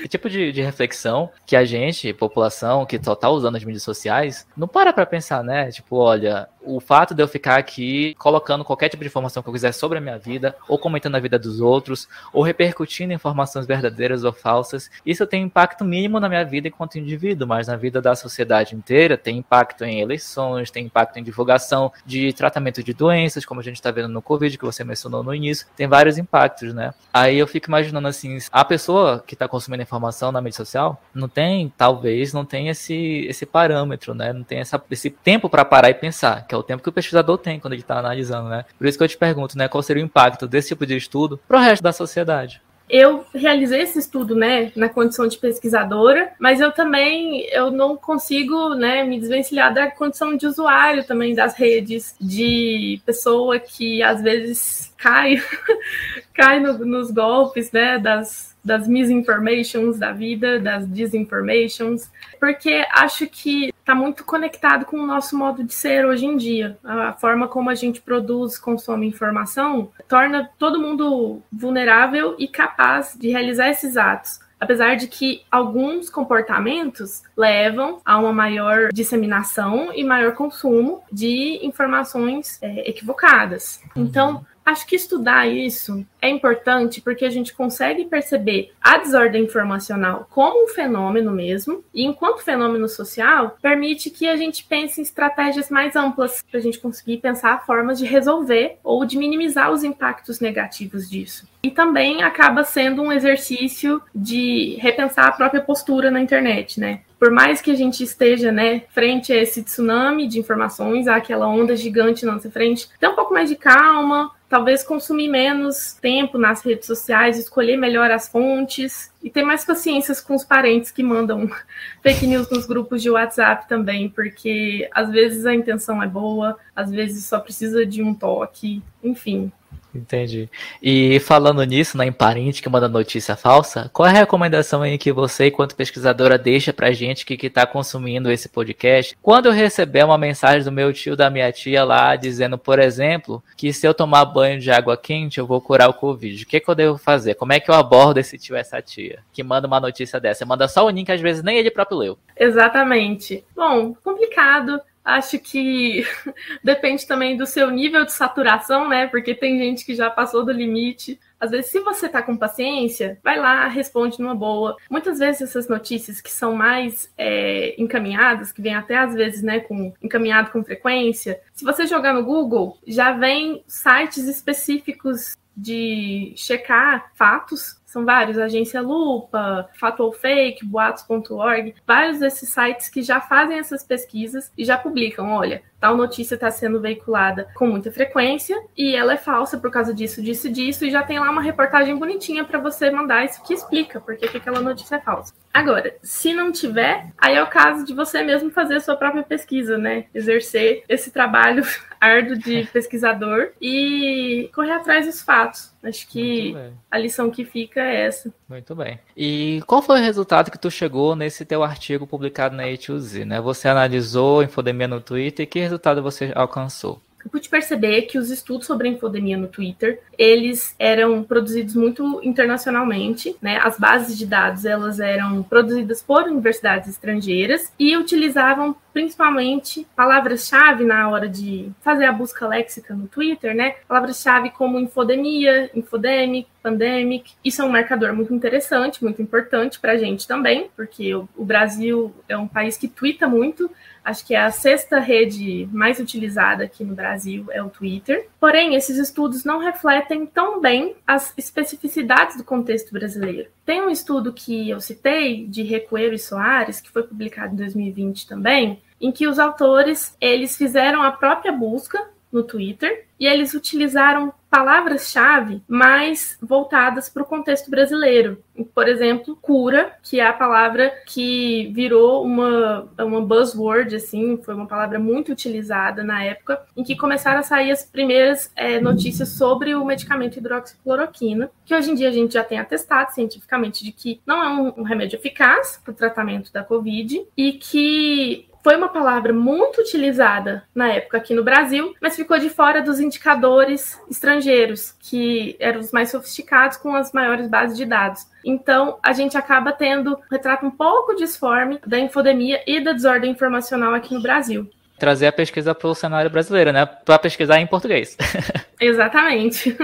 que 0.02 0.08
tipo 0.08 0.30
de, 0.30 0.52
de, 0.52 0.62
reflexão 0.62 1.30
que 1.46 1.56
a 1.56 1.66
gente, 1.66 2.14
população, 2.14 2.86
que 2.86 3.02
só 3.02 3.16
tá 3.16 3.30
usando 3.30 3.56
as 3.56 3.64
mídias 3.64 3.84
sociais, 3.84 4.48
não 4.56 4.68
para 4.68 4.94
pra 4.94 5.06
pensar, 5.06 5.44
né? 5.44 5.72
Tipo, 5.72 5.98
olha, 5.98 6.48
o 6.66 6.80
fato 6.80 7.14
de 7.14 7.22
eu 7.22 7.28
ficar 7.28 7.58
aqui 7.58 8.16
colocando 8.18 8.64
qualquer 8.64 8.90
tipo 8.90 9.04
de 9.04 9.08
informação 9.08 9.42
que 9.44 9.50
eu 9.50 9.54
quiser 9.54 9.72
sobre 9.72 9.98
a 9.98 10.02
minha 10.02 10.18
vida, 10.18 10.56
ou 10.68 10.78
comentando 10.78 11.16
a 11.16 11.20
vida 11.20 11.38
dos 11.38 11.60
outros, 11.60 12.08
ou 12.32 12.42
repercutindo 12.44 13.14
informações 13.14 13.66
verdadeiras 13.66 14.24
ou 14.24 14.32
falsas, 14.32 14.90
isso 15.06 15.26
tem 15.28 15.44
impacto 15.44 15.84
mínimo 15.84 16.20
na 16.20 16.30
minha 16.30 16.44
vida 16.44 16.68
enquanto 16.68 16.98
indivíduo, 16.98 17.48
mas 17.48 17.68
na 17.68 17.76
vida 17.76 18.02
da 18.02 18.16
sociedade 18.16 18.76
inteira 18.76 19.18
tem 19.18 19.38
impacto 19.38 19.84
em 19.84 20.00
eleições, 20.00 20.72
tem 20.72 20.86
impacto 20.86 21.18
em 21.18 21.24
divulgação 21.24 21.92
de 22.06 22.34
tratamento 22.34 22.84
de 22.84 22.94
doenças, 22.94 23.46
como 23.46 23.60
a 23.60 23.64
gente 23.64 23.76
está 23.76 23.92
vendo 23.92 24.10
no 24.10 24.22
Covid, 24.22 24.58
que 24.58 24.66
você 24.66 24.84
mencionou 24.84 25.24
no 25.24 25.34
início, 25.34 25.68
tem 25.76 25.88
vários 25.88 26.18
impactos, 26.18 26.74
né? 26.74 26.94
Aí 27.14 27.38
eu 27.38 27.48
fico 27.48 27.70
imaginando 27.70 28.08
assim, 28.08 28.38
a 28.52 28.66
pessoa 28.66 29.24
que 29.26 29.36
está 29.36 29.48
consumindo 29.48 29.84
informação 29.84 30.32
na 30.32 30.42
mídia 30.42 30.58
social 30.58 31.02
não 31.14 31.28
tem, 31.28 31.72
talvez, 31.78 32.34
não 32.34 32.46
tem 32.46 32.70
esse, 32.70 33.26
esse 33.28 33.46
parâmetro, 33.46 34.14
né? 34.14 34.34
Não 34.34 34.44
tem 34.44 34.60
essa, 34.60 34.82
esse 34.90 35.10
tempo 35.10 35.50
para 35.50 35.66
parar 35.66 35.90
e 35.90 35.94
pensar 35.94 36.46
que 36.54 36.56
é 36.56 36.58
o 36.58 36.64
tempo 36.64 36.84
que 36.84 36.90
o 36.90 36.94
pesquisador 36.94 37.38
tem 37.40 37.60
quando 37.60 37.74
ele 37.74 37.82
está 37.82 37.98
analisando, 37.98 38.48
né? 38.48 38.66
Por 38.78 38.86
isso 38.86 38.98
que 38.98 39.04
eu 39.04 39.08
te 39.08 39.18
pergunto, 39.18 39.58
né, 39.58 39.68
qual 39.68 39.82
seria 39.82 40.04
o 40.04 40.06
impacto 40.06 40.48
desse 40.48 40.70
tipo 40.70 40.86
de 40.86 40.96
estudo 40.96 41.40
para 41.48 41.58
o 41.58 41.62
resto 41.62 41.82
da 41.82 41.92
sociedade? 41.92 42.62
eu 42.90 43.26
realizei 43.34 43.82
esse 43.82 43.98
estudo, 43.98 44.36
né, 44.36 44.72
na 44.76 44.88
condição 44.88 45.26
de 45.28 45.38
pesquisadora, 45.38 46.34
mas 46.38 46.60
eu 46.60 46.72
também 46.72 47.48
eu 47.50 47.72
não 47.72 47.96
consigo, 47.96 48.76
né, 48.76 49.04
me 49.04 49.20
desvencilhar 49.20 49.74
da 49.74 49.90
condição 49.90 50.36
de 50.36 50.46
usuário 50.46 51.04
também 51.04 51.34
das 51.34 51.56
redes, 51.56 52.14
de 52.20 53.02
pessoa 53.06 53.58
que 53.58 54.04
às 54.04 54.22
vezes 54.22 54.94
cai, 54.98 55.42
cai 56.36 56.60
no, 56.60 56.86
nos 56.86 57.10
golpes, 57.10 57.72
né, 57.72 57.98
das 57.98 58.54
das 58.64 58.88
misinformations 58.88 60.00
da 60.00 60.14
vida, 60.14 60.58
das 60.60 60.90
disinformations, 60.90 62.10
porque 62.40 62.86
acho 62.92 63.28
que 63.28 63.73
está 63.84 63.94
muito 63.94 64.24
conectado 64.24 64.86
com 64.86 64.98
o 64.98 65.06
nosso 65.06 65.38
modo 65.38 65.62
de 65.62 65.74
ser 65.74 66.06
hoje 66.06 66.26
em 66.26 66.38
dia. 66.38 66.78
A 66.84 67.12
forma 67.14 67.50
como 67.50 67.70
a 67.70 67.76
gente 67.76 68.02
produz, 68.02 68.58
consome 68.58 69.06
informação, 69.06 69.92
torna 70.08 70.50
todo 70.58 70.80
mundo 70.80 71.42
vulnerável 71.52 72.36
e 72.40 72.48
capaz 72.48 73.16
de 73.20 73.30
realizar 73.30 73.70
esses 73.70 73.98
atos. 73.98 74.40
Apesar 74.58 74.96
de 74.96 75.08
que 75.08 75.42
alguns 75.52 76.10
comportamentos 76.10 77.24
levam 77.36 78.00
a 78.06 78.18
uma 78.18 78.32
maior 78.32 78.88
disseminação 78.94 79.92
e 79.94 80.06
maior 80.06 80.34
consumo 80.34 81.04
de 81.12 81.60
informações 81.62 82.58
é, 82.62 82.90
equivocadas. 82.90 83.82
Então, 83.94 84.46
Acho 84.66 84.88
que 84.88 84.96
estudar 84.96 85.46
isso 85.46 86.06
é 86.24 86.30
importante 86.30 87.02
porque 87.02 87.26
a 87.26 87.30
gente 87.30 87.54
consegue 87.54 88.06
perceber 88.06 88.72
a 88.82 88.98
desordem 88.98 89.44
informacional 89.44 90.26
como 90.30 90.64
um 90.64 90.68
fenômeno 90.70 91.32
mesmo, 91.32 91.84
e 91.94 92.06
enquanto 92.06 92.44
fenômeno 92.44 92.88
social, 92.88 93.58
permite 93.62 94.10
que 94.10 94.26
a 94.26 94.38
gente 94.38 94.64
pense 94.64 95.02
em 95.02 95.04
estratégias 95.04 95.70
mais 95.70 95.98
amplas 95.98 96.42
para 96.50 96.60
a 96.62 96.64
gente 96.64 96.80
conseguir 96.80 97.18
pensar 97.18 97.66
formas 97.66 98.00
de 98.00 98.06
resolver 98.06 98.78
ou 98.82 99.04
de 99.04 99.18
minimizar 99.18 99.70
os 99.70 99.84
impactos 99.84 100.40
negativos 100.40 101.10
disso. 101.10 101.46
E 101.62 101.70
também 101.70 102.24
acaba 102.24 102.64
sendo 102.64 103.02
um 103.02 103.12
exercício 103.12 104.02
de 104.16 104.78
repensar 104.80 105.28
a 105.28 105.32
própria 105.34 105.62
postura 105.62 106.10
na 106.10 106.22
internet, 106.22 106.80
né? 106.80 107.02
por 107.24 107.32
mais 107.32 107.62
que 107.62 107.72
a 107.72 107.74
gente 107.74 108.04
esteja, 108.04 108.52
né, 108.52 108.82
frente 108.90 109.32
a 109.32 109.42
esse 109.42 109.64
tsunami 109.64 110.28
de 110.28 110.40
informações, 110.40 111.08
àquela 111.08 111.48
onda 111.48 111.74
gigante 111.74 112.26
na 112.26 112.34
nossa 112.34 112.52
frente, 112.52 112.90
ter 113.00 113.08
um 113.08 113.16
pouco 113.16 113.34
mais 113.34 113.48
de 113.48 113.56
calma, 113.56 114.30
talvez 114.50 114.84
consumir 114.84 115.30
menos 115.30 115.98
tempo 116.14 116.38
nas 116.38 116.62
redes 116.62 116.86
sociais, 116.86 117.40
escolher 117.40 117.76
melhor 117.76 118.12
as 118.12 118.28
fontes 118.28 119.12
e 119.24 119.32
ter 119.32 119.42
mais 119.42 119.66
paciência 119.66 120.14
com 120.22 120.36
os 120.36 120.44
parentes 120.44 120.92
que 120.92 121.02
mandam 121.02 121.50
fake 122.04 122.28
news 122.28 122.48
nos 122.52 122.68
grupos 122.68 123.02
de 123.02 123.10
WhatsApp 123.10 123.68
também, 123.68 124.08
porque 124.10 124.88
às 124.94 125.10
vezes 125.10 125.44
a 125.48 125.56
intenção 125.56 126.04
é 126.04 126.08
boa, 126.08 126.56
às 126.76 126.92
vezes 126.92 127.26
só 127.26 127.40
precisa 127.40 127.84
de 127.84 128.04
um 128.04 128.14
toque, 128.14 128.84
enfim. 129.04 129.52
Entendi. 129.94 130.50
E 130.82 131.20
falando 131.20 131.64
nisso, 131.64 131.98
na 131.98 132.06
imparente 132.06 132.62
que 132.62 132.70
manda 132.70 132.90
notícia 132.90 133.36
falsa, 133.36 133.90
qual 133.94 134.08
é 134.08 134.12
a 134.12 134.14
recomendação 134.14 134.82
aí 134.82 134.98
que 134.98 135.12
você, 135.12 135.48
enquanto 135.48 135.76
pesquisadora, 135.76 136.38
deixa 136.38 136.74
pra 136.74 136.92
gente 136.92 137.26
que, 137.26 137.38
que 137.38 137.50
tá 137.50 137.66
consumindo 137.66 138.32
esse 138.32 138.50
podcast? 138.50 139.16
Quando 139.22 139.48
eu 139.48 139.52
receber 139.52 140.04
uma 140.04 140.18
mensagem 140.18 140.64
do 140.64 140.72
meu 140.72 140.92
tio, 140.92 141.16
da 141.16 141.30
minha 141.30 141.52
tia 141.52 141.84
lá, 141.84 142.16
dizendo, 142.16 142.58
por 142.58 142.80
exemplo, 142.80 143.44
que 143.56 143.72
se 143.72 143.86
eu 143.86 143.94
tomar 143.94 144.26
banho 144.26 144.60
de 144.60 144.72
água 144.72 144.98
quente, 144.98 145.38
eu 145.40 145.46
vou 145.46 145.62
curar 145.62 145.90
o 145.90 145.94
Covid. 145.94 146.44
O 146.44 146.48
que, 146.48 146.60
que 146.60 146.70
eu 146.70 146.76
devo 146.76 146.98
fazer? 146.98 147.36
Como 147.36 147.54
é 147.54 147.60
que 147.60 147.70
eu 147.70 147.76
abordo 147.76 148.18
esse 148.18 148.38
tio, 148.38 148.56
essa 148.56 148.82
tia, 148.82 149.20
que 149.32 149.44
manda 149.44 149.68
uma 149.68 149.80
notícia 149.80 150.20
dessa? 150.20 150.46
Manda 150.46 150.68
só 150.68 150.86
o 150.86 150.90
link, 150.90 151.12
às 151.12 151.22
vezes 151.22 151.44
nem 151.44 151.58
ele 151.58 151.70
próprio 151.70 151.98
leu. 151.98 152.18
Exatamente. 152.36 153.44
Bom, 153.56 153.94
complicado. 154.04 154.82
Acho 155.04 155.38
que 155.38 156.06
depende 156.64 157.06
também 157.06 157.36
do 157.36 157.46
seu 157.46 157.70
nível 157.70 158.06
de 158.06 158.14
saturação, 158.14 158.88
né? 158.88 159.08
Porque 159.08 159.36
tem 159.36 159.58
gente 159.58 159.86
que 159.86 159.96
já 159.96 160.10
passou 160.10 160.46
do 160.46 160.52
limite. 160.52 161.20
Às 161.40 161.52
vezes, 161.52 161.72
se 161.72 161.80
você 161.82 162.08
tá 162.08 162.24
com 162.24 162.38
paciência, 162.38 163.20
vai 163.22 163.38
lá, 163.38 163.68
responde 163.68 164.20
numa 164.20 164.34
boa. 164.34 164.78
Muitas 164.90 165.20
vezes 165.20 165.42
essas 165.42 165.68
notícias 165.68 166.22
que 166.22 166.32
são 166.32 166.56
mais 166.56 167.12
é, 167.18 167.76
encaminhadas, 167.78 168.54
que 168.54 168.62
vem 168.62 168.76
até 168.76 168.98
às 168.98 169.14
vezes, 169.14 169.44
né, 169.44 169.60
com 169.60 169.94
encaminhado 170.02 170.52
com 170.52 170.64
frequência, 170.64 171.42
se 171.54 171.66
você 171.66 171.86
jogar 171.86 172.14
no 172.14 172.24
Google, 172.24 172.78
já 172.88 173.12
vem 173.12 173.62
sites 173.68 174.26
específicos 174.26 175.36
de 175.56 176.34
checar 176.36 177.12
fatos 177.14 177.83
são 177.94 178.04
vários, 178.04 178.40
Agência 178.40 178.82
Lupa, 178.82 179.70
Fato 179.80 180.04
ou 180.04 180.12
Fake, 180.12 180.66
Boatos.org, 180.66 181.76
vários 181.86 182.20
desses 182.20 182.50
sites 182.50 182.90
que 182.90 183.04
já 183.04 183.22
fazem 183.22 183.60
essas 183.60 183.84
pesquisas 183.84 184.52
e 184.58 184.66
já 184.66 184.80
publicam, 184.80 185.32
olha, 185.32 185.62
tal 185.80 185.96
notícia 185.96 186.34
está 186.34 186.50
sendo 186.50 186.80
veiculada 186.80 187.50
com 187.54 187.68
muita 187.68 187.92
frequência 187.92 188.58
e 188.76 188.96
ela 188.96 189.14
é 189.14 189.18
falsa 189.18 189.60
por 189.60 189.70
causa 189.70 189.94
disso, 189.94 190.24
disso, 190.24 190.50
disso, 190.50 190.86
e 190.86 190.90
já 190.90 191.04
tem 191.04 191.20
lá 191.20 191.30
uma 191.30 191.42
reportagem 191.42 191.96
bonitinha 191.96 192.44
para 192.44 192.58
você 192.58 192.90
mandar 192.90 193.26
isso 193.26 193.44
que 193.44 193.54
explica 193.54 194.02
por 194.02 194.16
que 194.16 194.38
aquela 194.38 194.60
notícia 194.60 194.96
é 194.96 195.02
falsa. 195.02 195.34
Agora, 195.54 195.96
se 196.02 196.34
não 196.34 196.52
tiver, 196.52 197.08
aí 197.16 197.36
é 197.36 197.44
o 197.44 197.48
caso 197.48 197.86
de 197.86 197.94
você 197.94 198.24
mesmo 198.24 198.50
fazer 198.50 198.78
a 198.78 198.80
sua 198.80 198.96
própria 198.96 199.22
pesquisa, 199.22 199.78
né? 199.78 200.06
Exercer 200.16 200.84
esse 200.90 201.12
trabalho 201.12 201.64
árduo 202.02 202.38
de 202.38 202.66
pesquisador 202.74 203.52
e 203.62 204.50
correr 204.56 204.72
atrás 204.72 205.06
dos 205.06 205.22
fatos. 205.22 205.72
Acho 205.84 206.08
que 206.08 206.56
a 206.90 206.98
lição 206.98 207.30
que 207.30 207.46
fica 207.46 207.83
é 207.84 208.06
essa. 208.06 208.34
Muito 208.48 208.76
bem. 208.76 209.00
E 209.16 209.62
qual 209.68 209.82
foi 209.82 210.00
o 210.00 210.04
resultado 210.04 210.50
que 210.50 210.58
tu 210.58 210.72
chegou 210.72 211.16
nesse 211.16 211.46
teu 211.46 211.64
artigo 211.64 212.08
publicado 212.08 212.56
na 212.56 212.64
A2Z, 212.64 213.26
né? 213.26 213.42
Você 213.42 213.68
analisou 213.68 214.44
infodemia 214.44 214.88
no 214.88 215.02
Twitter 215.02 215.44
e 215.44 215.48
que 215.48 215.60
resultado 215.60 216.02
você 216.02 216.32
alcançou? 216.36 217.02
Eu 217.24 217.32
pude 217.32 217.50
perceber 217.50 218.04
que 218.04 218.18
os 218.18 218.30
estudos 218.30 218.68
sobre 218.68 218.90
infodemia 218.90 219.38
no 219.38 219.48
Twitter, 219.48 220.02
eles 220.18 220.76
eram 220.78 221.24
produzidos 221.24 221.76
muito 221.76 222.20
internacionalmente, 222.24 223.36
né? 223.42 223.60
As 223.62 223.78
bases 223.78 224.18
de 224.18 224.26
dados, 224.26 224.66
elas 224.66 225.00
eram 225.00 225.42
produzidas 225.44 226.02
por 226.02 226.24
universidades 226.24 226.90
estrangeiras 226.90 227.72
e 227.80 227.96
utilizavam 227.96 228.76
principalmente 228.94 229.88
palavras-chave 229.96 230.84
na 230.84 231.10
hora 231.10 231.28
de 231.28 231.72
fazer 231.82 232.06
a 232.06 232.12
busca 232.12 232.48
léxica 232.48 232.94
no 232.94 233.08
Twitter, 233.08 233.56
né? 233.56 233.76
Palavras-chave 233.88 234.52
como 234.52 234.80
infodemia, 234.80 235.72
infodemic, 235.74 236.48
pandemic. 236.62 237.34
Isso 237.44 237.62
é 237.62 237.66
um 237.66 237.70
marcador 237.70 238.14
muito 238.14 238.34
interessante, 238.34 239.04
muito 239.04 239.22
importante 239.22 239.80
para 239.80 239.94
a 239.94 239.98
gente 239.98 240.28
também, 240.28 240.70
porque 240.76 241.14
o 241.16 241.28
Brasil 241.38 242.14
é 242.30 242.38
um 242.38 242.48
país 242.48 242.78
que 242.78 242.88
twitta 242.88 243.28
muito, 243.28 243.70
Acho 244.04 244.26
que 244.26 244.36
é 244.36 244.42
a 244.42 244.52
sexta 244.52 245.00
rede 245.00 245.68
mais 245.72 246.00
utilizada 246.00 246.64
aqui 246.64 246.84
no 246.84 246.94
Brasil 246.94 247.46
é 247.52 247.64
o 247.64 247.70
Twitter. 247.70 248.28
Porém, 248.40 248.76
esses 248.76 248.98
estudos 248.98 249.46
não 249.46 249.60
refletem 249.60 250.26
tão 250.26 250.60
bem 250.60 250.96
as 251.08 251.34
especificidades 251.38 252.38
do 252.38 252.44
contexto 252.44 252.92
brasileiro. 252.92 253.50
Tem 253.66 253.82
um 253.82 253.90
estudo 253.90 254.34
que 254.34 254.70
eu 254.70 254.82
citei 254.82 255.46
de 255.48 255.64
Recoeiro 255.64 256.14
e 256.14 256.20
Soares, 256.20 256.82
que 256.82 256.92
foi 256.92 257.04
publicado 257.04 257.54
em 257.54 257.58
2020 257.58 258.28
também, 258.28 258.82
em 259.00 259.12
que 259.12 259.28
os 259.28 259.40
autores 259.40 260.16
eles 260.20 260.58
fizeram 260.58 261.02
a 261.02 261.12
própria 261.12 261.52
busca 261.52 262.14
no 262.34 262.44
Twitter 262.44 263.06
e 263.20 263.28
eles 263.28 263.54
utilizaram 263.54 264.34
palavras-chave 264.50 265.64
mais 265.68 266.38
voltadas 266.42 267.10
para 267.10 267.24
o 267.24 267.26
contexto 267.26 267.72
brasileiro. 267.72 268.44
Por 268.76 268.88
exemplo, 268.88 269.36
cura, 269.42 269.94
que 270.04 270.20
é 270.20 270.28
a 270.28 270.34
palavra 270.34 270.92
que 271.08 271.72
virou 271.74 272.24
uma, 272.24 272.88
uma 273.00 273.22
buzzword, 273.22 273.96
assim, 273.96 274.38
foi 274.44 274.54
uma 274.54 274.68
palavra 274.68 275.00
muito 275.00 275.32
utilizada 275.32 276.04
na 276.04 276.24
época, 276.24 276.62
em 276.76 276.84
que 276.84 276.96
começaram 276.96 277.40
a 277.40 277.44
sair 277.44 277.72
as 277.72 277.84
primeiras 277.84 278.52
é, 278.56 278.80
notícias 278.80 279.30
sobre 279.30 279.74
o 279.74 279.86
medicamento 279.86 280.38
hidroxicloroquina, 280.38 281.50
que 281.66 281.74
hoje 281.74 281.92
em 281.92 281.96
dia 281.96 282.10
a 282.10 282.14
gente 282.14 282.34
já 282.34 282.44
tem 282.44 282.60
atestado 282.60 283.12
cientificamente 283.12 283.84
de 283.84 283.92
que 283.92 284.22
não 284.26 284.44
é 284.44 284.50
um, 284.50 284.82
um 284.82 284.84
remédio 284.84 285.16
eficaz 285.16 285.80
para 285.84 285.92
o 285.92 285.96
tratamento 285.96 286.52
da 286.54 286.64
Covid 286.64 287.26
e 287.36 287.54
que 287.54 288.48
foi 288.64 288.78
uma 288.78 288.88
palavra 288.88 289.34
muito 289.34 289.82
utilizada 289.82 290.64
na 290.74 290.88
época 290.88 291.18
aqui 291.18 291.34
no 291.34 291.44
Brasil, 291.44 291.94
mas 292.02 292.16
ficou 292.16 292.40
de 292.40 292.50
fora 292.50 292.82
dos 292.82 293.00
indicadores 293.00 294.00
estrangeiros, 294.10 294.96
que 295.02 295.58
eram 295.60 295.82
os 295.82 295.92
mais 295.92 296.10
sofisticados 296.10 296.78
com 296.78 296.96
as 296.96 297.12
maiores 297.12 297.48
bases 297.50 297.76
de 297.76 297.86
dados. 297.86 298.26
Então, 298.44 298.98
a 299.04 299.12
gente 299.12 299.38
acaba 299.38 299.74
tendo 299.74 300.14
um 300.14 300.22
retrato 300.32 300.66
um 300.66 300.72
pouco 300.72 301.14
disforme 301.16 301.80
da 301.86 302.00
infodemia 302.00 302.64
e 302.66 302.82
da 302.82 302.94
desordem 302.94 303.32
informacional 303.32 303.94
aqui 303.94 304.14
no 304.14 304.22
Brasil 304.22 304.70
trazer 304.98 305.28
a 305.28 305.32
pesquisa 305.32 305.74
para 305.74 305.88
o 305.88 305.96
cenário 305.96 306.30
brasileiro, 306.30 306.72
né? 306.72 306.86
Para 306.86 307.20
pesquisar 307.20 307.60
em 307.60 307.68
português. 307.68 308.18
Exatamente. 308.80 309.76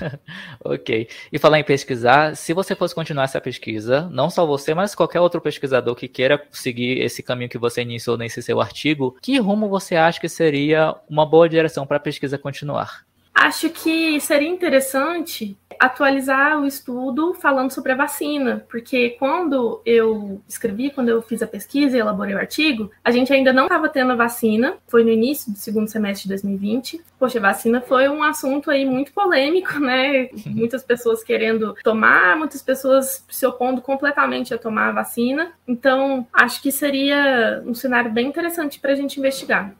ok. 0.64 1.08
E 1.32 1.38
falar 1.38 1.58
em 1.58 1.64
pesquisar, 1.64 2.36
se 2.36 2.52
você 2.52 2.74
fosse 2.74 2.94
continuar 2.94 3.24
essa 3.24 3.40
pesquisa, 3.40 4.08
não 4.10 4.30
só 4.30 4.46
você, 4.46 4.74
mas 4.74 4.94
qualquer 4.94 5.20
outro 5.20 5.40
pesquisador 5.40 5.94
que 5.94 6.08
queira 6.08 6.42
seguir 6.50 7.00
esse 7.00 7.22
caminho 7.22 7.48
que 7.48 7.58
você 7.58 7.82
iniciou 7.82 8.16
nesse 8.16 8.42
seu 8.42 8.60
artigo, 8.60 9.16
que 9.22 9.38
rumo 9.38 9.68
você 9.68 9.96
acha 9.96 10.20
que 10.20 10.28
seria 10.28 10.94
uma 11.08 11.26
boa 11.26 11.48
direção 11.48 11.86
para 11.86 11.96
a 11.96 12.00
pesquisa 12.00 12.38
continuar? 12.38 13.04
Acho 13.34 13.68
que 13.68 14.20
seria 14.20 14.48
interessante 14.48 15.56
atualizar 15.78 16.60
o 16.60 16.66
estudo 16.66 17.34
falando 17.34 17.70
sobre 17.70 17.92
a 17.92 17.96
vacina, 17.96 18.64
porque 18.68 19.10
quando 19.18 19.80
eu 19.84 20.40
escrevi, 20.48 20.90
quando 20.90 21.08
eu 21.08 21.22
fiz 21.22 21.42
a 21.42 21.46
pesquisa 21.46 21.96
e 21.96 22.00
elaborei 22.00 22.34
o 22.34 22.38
artigo, 22.38 22.90
a 23.02 23.10
gente 23.10 23.32
ainda 23.32 23.52
não 23.52 23.64
estava 23.64 23.88
tendo 23.88 24.12
a 24.12 24.16
vacina, 24.16 24.76
foi 24.88 25.04
no 25.04 25.10
início 25.10 25.52
do 25.52 25.58
segundo 25.58 25.88
semestre 25.88 26.24
de 26.24 26.28
2020. 26.30 27.00
Poxa, 27.18 27.38
a 27.38 27.42
vacina 27.42 27.80
foi 27.80 28.08
um 28.08 28.22
assunto 28.22 28.70
aí 28.70 28.84
muito 28.84 29.12
polêmico, 29.12 29.78
né? 29.78 30.28
Muitas 30.46 30.82
pessoas 30.82 31.22
querendo 31.22 31.74
tomar, 31.82 32.36
muitas 32.36 32.62
pessoas 32.62 33.24
se 33.28 33.46
opondo 33.46 33.80
completamente 33.80 34.52
a 34.52 34.58
tomar 34.58 34.88
a 34.88 34.92
vacina. 34.92 35.52
Então, 35.66 36.26
acho 36.32 36.60
que 36.60 36.70
seria 36.70 37.62
um 37.64 37.74
cenário 37.74 38.10
bem 38.10 38.28
interessante 38.28 38.78
para 38.78 38.92
a 38.92 38.96
gente 38.96 39.18
investigar. 39.18 39.74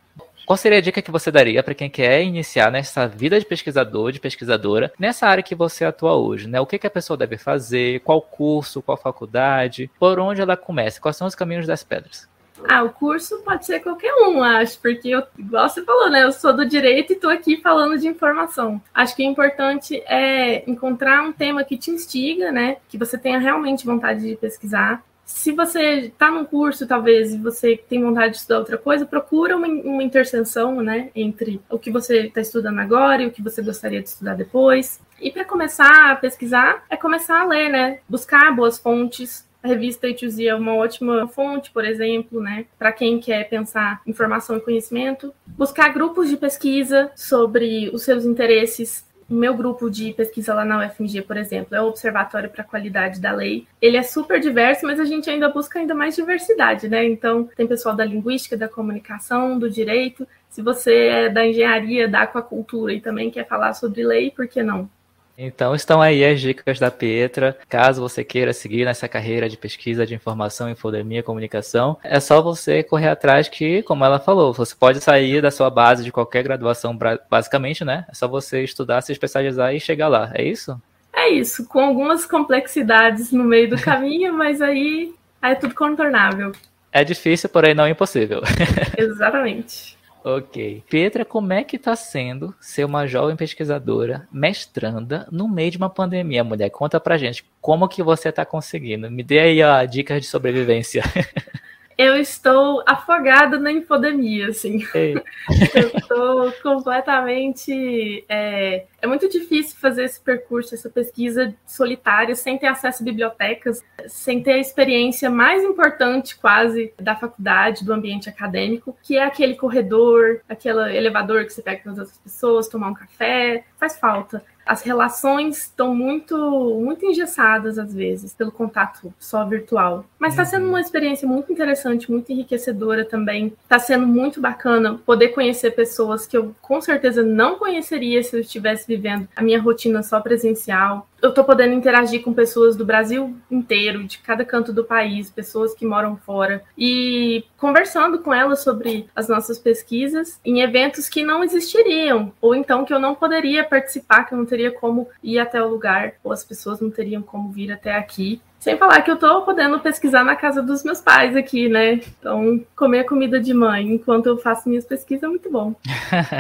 Qual 0.46 0.57
seria 0.59 0.78
a 0.78 0.83
dica 0.83 1.00
que 1.00 1.11
você 1.11 1.30
daria 1.30 1.62
para 1.62 1.74
quem 1.74 1.88
quer 1.88 2.22
iniciar 2.22 2.70
nessa 2.70 3.09
vida 3.09 3.40
de 3.40 3.46
pesquisador, 3.46 4.12
de 4.12 4.20
pesquisadora, 4.20 4.92
nessa 4.98 5.26
área 5.26 5.42
que 5.42 5.54
você 5.54 5.87
atua 5.87 6.14
hoje? 6.14 6.46
Né? 6.46 6.61
O 6.61 6.66
que, 6.66 6.78
que 6.78 6.87
a 6.87 6.90
pessoa 6.90 7.16
deve 7.16 7.38
fazer? 7.38 8.00
Qual 8.00 8.20
curso? 8.20 8.83
Qual 8.83 8.96
faculdade? 8.98 9.90
Por 9.98 10.18
onde 10.18 10.42
ela 10.42 10.57
começa? 10.57 11.00
Quais 11.00 11.16
são 11.16 11.26
os 11.26 11.35
caminhos 11.35 11.66
das 11.66 11.83
pedras? 11.83 12.28
Ah, 12.68 12.83
o 12.83 12.90
curso 12.90 13.38
pode 13.38 13.66
ser 13.66 13.80
qualquer 13.80 14.14
um, 14.14 14.42
acho, 14.42 14.78
porque 14.80 15.09
eu, 15.09 15.22
igual 15.38 15.68
você 15.68 15.83
falou, 15.83 16.09
né? 16.11 16.22
Eu 16.22 16.33
sou 16.33 16.54
do 16.54 16.64
direito 16.64 17.12
e 17.12 17.16
estou 17.16 17.30
aqui 17.30 17.57
falando 17.57 17.98
de 17.98 18.07
informação. 18.07 18.80
Acho 18.94 19.16
que 19.16 19.26
o 19.26 19.30
importante 19.30 20.02
é 20.07 20.68
encontrar 20.70 21.22
um 21.22 21.33
tema 21.33 21.64
que 21.64 21.76
te 21.76 21.90
instiga, 21.90 22.52
né? 22.52 22.76
Que 22.88 22.96
você 22.96 23.18
tenha 23.18 23.38
realmente 23.38 23.85
vontade 23.85 24.20
de 24.20 24.37
pesquisar 24.37 25.02
se 25.24 25.52
você 25.52 25.80
está 26.06 26.30
num 26.30 26.44
curso, 26.44 26.87
talvez, 26.87 27.32
e 27.32 27.38
você 27.38 27.76
tem 27.76 28.02
vontade 28.02 28.32
de 28.32 28.37
estudar 28.38 28.58
outra 28.58 28.78
coisa, 28.78 29.06
procura 29.06 29.56
uma, 29.56 29.66
uma 29.66 30.02
interseção 30.02 30.82
né, 30.82 31.10
entre 31.14 31.60
o 31.70 31.78
que 31.78 31.90
você 31.90 32.26
está 32.26 32.40
estudando 32.40 32.78
agora 32.78 33.22
e 33.22 33.26
o 33.26 33.30
que 33.30 33.42
você 33.42 33.62
gostaria 33.62 34.02
de 34.02 34.08
estudar 34.08 34.34
depois. 34.34 35.00
E 35.20 35.30
para 35.30 35.44
começar 35.44 36.12
a 36.12 36.16
pesquisar, 36.16 36.84
é 36.90 36.96
começar 36.96 37.40
a 37.40 37.46
ler, 37.46 37.70
né? 37.70 38.00
Buscar 38.08 38.54
boas 38.54 38.78
fontes. 38.78 39.48
A 39.62 39.68
revista 39.68 40.06
A2Z 40.06 40.46
é 40.46 40.54
uma 40.54 40.74
ótima 40.74 41.26
fonte, 41.28 41.70
por 41.70 41.84
exemplo, 41.84 42.40
né? 42.40 42.66
Para 42.78 42.92
quem 42.92 43.18
quer 43.18 43.48
pensar 43.48 44.02
informação 44.06 44.56
e 44.56 44.60
conhecimento. 44.60 45.32
Buscar 45.46 45.88
grupos 45.94 46.28
de 46.28 46.37
pesquisa 46.37 47.10
sobre 47.16 47.88
os 47.94 48.02
seus 48.02 48.26
interesses 48.26 49.06
o 49.28 49.34
meu 49.34 49.54
grupo 49.54 49.90
de 49.90 50.12
pesquisa 50.12 50.54
lá 50.54 50.64
na 50.64 50.87
UFMG, 50.87 51.22
por 51.22 51.37
exemplo, 51.37 51.74
é 51.74 51.80
o 51.80 51.87
Observatório 51.87 52.50
para 52.50 52.62
a 52.62 52.66
Qualidade 52.66 53.20
da 53.20 53.32
Lei. 53.32 53.66
Ele 53.80 53.96
é 53.96 54.02
super 54.02 54.40
diverso, 54.40 54.87
mas 54.87 55.00
a 55.00 55.04
gente 55.04 55.28
ainda 55.30 55.48
busca 55.48 55.78
ainda 55.78 55.94
mais 55.94 56.14
diversidade, 56.14 56.88
né? 56.88 57.04
Então, 57.04 57.48
tem 57.56 57.66
pessoal 57.66 57.94
da 57.94 58.04
linguística, 58.04 58.56
da 58.56 58.68
comunicação, 58.68 59.58
do 59.58 59.70
direito. 59.70 60.26
Se 60.48 60.62
você 60.62 60.94
é 60.94 61.28
da 61.28 61.46
engenharia, 61.46 62.08
da 62.08 62.22
aquacultura 62.22 62.92
e 62.92 63.00
também 63.00 63.30
quer 63.30 63.46
falar 63.46 63.74
sobre 63.74 64.04
lei, 64.04 64.30
por 64.30 64.46
que 64.46 64.62
não? 64.62 64.88
Então 65.37 65.75
estão 65.75 66.01
aí 66.01 66.25
as 66.25 66.40
dicas 66.40 66.79
da 66.79 66.90
Pietra. 66.90 67.57
Caso 67.68 68.01
você 68.01 68.23
queira 68.23 68.53
seguir 68.53 68.85
nessa 68.85 69.09
carreira 69.09 69.49
de 69.49 69.57
pesquisa 69.57 70.07
de 70.07 70.14
informação, 70.14 70.70
infodemia, 70.70 71.23
comunicação, 71.23 71.97
é 72.03 72.20
só 72.20 72.40
você 72.40 72.83
correr 72.83 73.09
atrás 73.09 73.49
que, 73.49 73.83
como 73.83 74.05
ela 74.05 74.20
falou, 74.20 74.53
você 74.53 74.75
pode 74.75 75.01
sair 75.01 75.42
da 75.42 75.51
sua 75.51 75.70
base 75.70 76.05
de 76.05 76.12
qualquer 76.12 76.42
graduação, 76.42 76.97
basicamente, 77.29 77.85
né? 77.85 78.05
É 78.09 78.14
só 78.14 78.29
você 78.29 78.62
estudar, 78.62 79.01
se 79.03 79.12
especializar 79.12 79.75
e 79.75 79.81
chegar 79.81 80.09
lá. 80.09 80.31
É 80.35 80.44
isso? 80.44 80.81
É 81.12 81.29
isso, 81.29 81.66
com 81.66 81.81
algumas 81.81 82.27
complexidades 82.27 83.31
no 83.31 83.44
meio 83.44 83.70
do 83.70 83.81
caminho, 83.81 84.33
mas 84.35 84.61
aí, 84.61 85.14
aí 85.40 85.53
é 85.53 85.55
tudo 85.55 85.75
contornável. 85.75 86.53
É 86.92 87.03
difícil, 87.03 87.49
porém 87.49 87.75
não 87.75 87.88
impossível. 87.88 88.40
Exatamente. 88.97 89.93
Ok. 90.24 90.82
Petra, 90.88 91.22
como 91.22 91.52
é 91.52 91.62
que 91.62 91.78
tá 91.78 91.94
sendo 91.94 92.54
ser 92.58 92.84
uma 92.84 93.06
jovem 93.06 93.37
pesquisadora, 93.37 94.26
mestranda, 94.32 95.28
no 95.30 95.46
meio 95.46 95.70
de 95.70 95.76
uma 95.76 95.90
pandemia, 95.90 96.42
mulher? 96.42 96.70
Conta 96.70 96.98
pra 96.98 97.18
gente, 97.18 97.44
como 97.60 97.87
que 97.87 98.02
você 98.02 98.32
tá 98.32 98.42
conseguindo? 98.46 99.10
Me 99.10 99.22
dê 99.22 99.40
aí 99.40 99.62
a 99.62 99.84
dicas 99.84 100.22
de 100.22 100.26
sobrevivência. 100.26 101.02
eu 101.98 102.16
estou 102.16 102.82
afogada 102.87 103.58
na 103.58 103.70
infodemia, 103.70 104.48
assim. 104.48 104.78
eu 104.94 105.88
estou 105.94 106.52
completamente. 106.62 108.24
É, 108.26 108.87
é, 109.04 109.06
muito 109.06 109.28
difícil 109.28 109.76
fazer 109.78 110.04
esse 110.04 110.18
percurso, 110.18 110.74
essa 110.74 110.88
pesquisa 110.88 111.54
solitária, 111.66 112.34
sem 112.34 112.56
ter 112.56 112.68
acesso 112.68 113.02
a 113.02 113.04
bibliotecas, 113.04 113.82
sem 114.08 114.42
ter 114.42 114.52
a 114.52 114.58
experiência 114.58 115.28
mais 115.28 115.62
importante, 115.62 116.36
quase, 116.36 116.92
da 116.98 117.14
faculdade, 117.14 117.84
do 117.84 117.92
ambiente 117.92 118.30
acadêmico, 118.30 118.96
que 119.02 119.16
é 119.16 119.24
aquele 119.24 119.56
corredor, 119.56 120.40
aquele 120.48 120.96
elevador 120.96 121.44
que 121.44 121.52
você 121.52 121.60
pega 121.60 121.82
com 121.82 121.90
as 121.90 121.98
outras 121.98 122.18
pessoas, 122.18 122.66
tomar 122.66 122.88
um 122.88 122.94
café. 122.94 123.64
Faz 123.78 123.98
falta 123.98 124.42
as 124.66 124.82
relações 124.82 125.58
estão 125.58 125.94
muito, 125.94 126.36
muito 126.80 127.04
engessadas 127.04 127.78
às 127.78 127.92
vezes 127.92 128.32
pelo 128.32 128.50
contato 128.50 129.12
só 129.18 129.44
virtual. 129.44 130.06
Mas 130.18 130.32
está 130.32 130.44
sendo 130.44 130.68
uma 130.68 130.80
experiência 130.80 131.28
muito 131.28 131.52
interessante, 131.52 132.10
muito 132.10 132.32
enriquecedora 132.32 133.04
também. 133.04 133.52
Está 133.62 133.78
sendo 133.78 134.06
muito 134.06 134.40
bacana 134.40 134.98
poder 135.04 135.28
conhecer 135.28 135.72
pessoas 135.72 136.26
que 136.26 136.36
eu 136.36 136.54
com 136.62 136.80
certeza 136.80 137.22
não 137.22 137.58
conheceria 137.58 138.22
se 138.22 138.34
eu 138.34 138.40
estivesse 138.40 138.86
vivendo 138.96 139.28
a 139.35 139.42
minha 139.42 139.61
rotina 139.61 140.02
só 140.02 140.20
presencial 140.20 141.09
eu 141.24 141.33
tô 141.33 141.42
podendo 141.42 141.72
interagir 141.72 142.22
com 142.22 142.35
pessoas 142.35 142.76
do 142.76 142.85
Brasil 142.85 143.35
inteiro, 143.50 144.04
de 144.04 144.18
cada 144.18 144.44
canto 144.44 144.74
do 144.74 144.85
país, 144.85 145.30
pessoas 145.30 145.72
que 145.72 145.87
moram 145.87 146.18
fora, 146.18 146.62
e 146.76 147.46
conversando 147.57 148.18
com 148.18 148.33
elas 148.33 148.62
sobre 148.62 149.09
as 149.16 149.26
nossas 149.26 149.59
pesquisas 149.59 150.38
em 150.44 150.61
eventos 150.61 151.09
que 151.09 151.24
não 151.24 151.42
existiriam, 151.42 152.30
ou 152.42 152.54
então 152.54 152.85
que 152.85 152.92
eu 152.92 152.98
não 152.98 153.14
poderia 153.14 153.64
participar, 153.64 154.24
que 154.24 154.35
eu 154.35 154.38
não 154.38 154.44
teria 154.44 154.70
como 154.70 155.09
ir 155.22 155.38
até 155.38 155.62
o 155.62 155.68
lugar, 155.68 156.12
ou 156.22 156.30
as 156.30 156.44
pessoas 156.44 156.78
não 156.78 156.90
teriam 156.90 157.22
como 157.22 157.50
vir 157.50 157.72
até 157.72 157.96
aqui. 157.96 158.38
Sem 158.64 158.79
falar 158.79 159.03
que 159.03 159.11
eu 159.11 159.18
tô 159.18 159.42
podendo 159.42 159.79
pesquisar 159.79 160.24
na 160.24 160.35
casa 160.35 160.62
dos 160.62 160.83
meus 160.83 160.98
pais 160.98 161.37
aqui, 161.37 161.68
né? 161.68 162.00
Então, 162.18 162.64
comer 162.74 163.05
comida 163.05 163.38
de 163.38 163.53
mãe 163.53 163.92
enquanto 163.92 164.24
eu 164.24 164.38
faço 164.38 164.70
minhas 164.70 164.87
pesquisas 164.87 165.24
é 165.24 165.29
muito 165.29 165.50
bom. 165.50 165.74